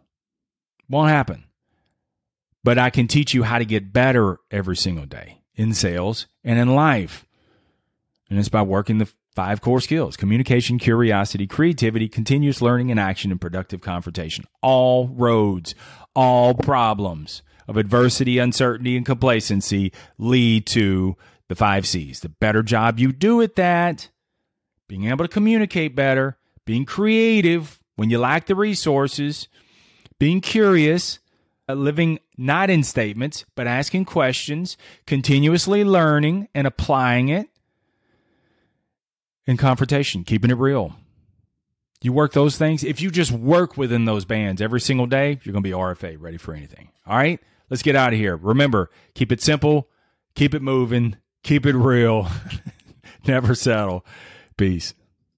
Won't 0.89 1.09
happen. 1.09 1.45
But 2.63 2.77
I 2.77 2.89
can 2.89 3.07
teach 3.07 3.33
you 3.33 3.43
how 3.43 3.57
to 3.57 3.65
get 3.65 3.91
better 3.91 4.39
every 4.49 4.77
single 4.77 5.05
day 5.05 5.41
in 5.55 5.73
sales 5.73 6.27
and 6.43 6.57
in 6.57 6.75
life. 6.75 7.25
And 8.29 8.39
it's 8.39 8.49
by 8.49 8.61
working 8.61 8.99
the 8.99 9.11
five 9.35 9.61
core 9.61 9.81
skills 9.81 10.17
communication, 10.17 10.79
curiosity, 10.79 11.47
creativity, 11.47 12.07
continuous 12.07 12.61
learning 12.61 12.91
and 12.91 12.99
action, 12.99 13.31
and 13.31 13.41
productive 13.41 13.81
confrontation. 13.81 14.45
All 14.61 15.07
roads, 15.07 15.75
all 16.15 16.53
problems 16.53 17.43
of 17.67 17.77
adversity, 17.77 18.39
uncertainty, 18.39 18.97
and 18.97 19.05
complacency 19.05 19.91
lead 20.17 20.65
to 20.67 21.15
the 21.49 21.55
five 21.55 21.87
C's. 21.87 22.19
The 22.19 22.29
better 22.29 22.63
job 22.63 22.99
you 22.99 23.11
do 23.11 23.41
at 23.41 23.55
that, 23.55 24.09
being 24.87 25.05
able 25.05 25.25
to 25.25 25.29
communicate 25.29 25.95
better, 25.95 26.37
being 26.65 26.85
creative 26.85 27.79
when 27.95 28.09
you 28.09 28.19
lack 28.19 28.47
the 28.47 28.55
resources, 28.55 29.47
being 30.19 30.41
curious, 30.41 31.19
uh, 31.69 31.73
living 31.73 32.19
not 32.37 32.69
in 32.69 32.83
statements, 32.83 33.45
but 33.55 33.67
asking 33.67 34.05
questions, 34.05 34.77
continuously 35.05 35.83
learning 35.83 36.47
and 36.53 36.67
applying 36.67 37.29
it, 37.29 37.49
and 39.47 39.59
confrontation, 39.59 40.23
keeping 40.23 40.51
it 40.51 40.57
real. 40.57 40.95
You 42.01 42.11
work 42.11 42.33
those 42.33 42.57
things. 42.57 42.83
If 42.83 43.01
you 43.01 43.09
just 43.09 43.31
work 43.31 43.77
within 43.77 44.05
those 44.05 44.25
bands 44.25 44.61
every 44.61 44.81
single 44.81 45.05
day, 45.05 45.39
you're 45.43 45.53
going 45.53 45.63
to 45.63 45.69
be 45.69 45.71
RFA, 45.71 46.17
ready 46.19 46.37
for 46.37 46.53
anything. 46.53 46.89
All 47.07 47.15
right, 47.15 47.39
let's 47.69 47.81
get 47.81 47.95
out 47.95 48.13
of 48.13 48.19
here. 48.19 48.35
Remember, 48.35 48.89
keep 49.15 49.31
it 49.31 49.41
simple, 49.41 49.89
keep 50.35 50.53
it 50.53 50.61
moving, 50.61 51.15
keep 51.43 51.65
it 51.65 51.75
real, 51.75 52.27
never 53.27 53.55
settle. 53.55 54.05
Peace. 54.57 54.93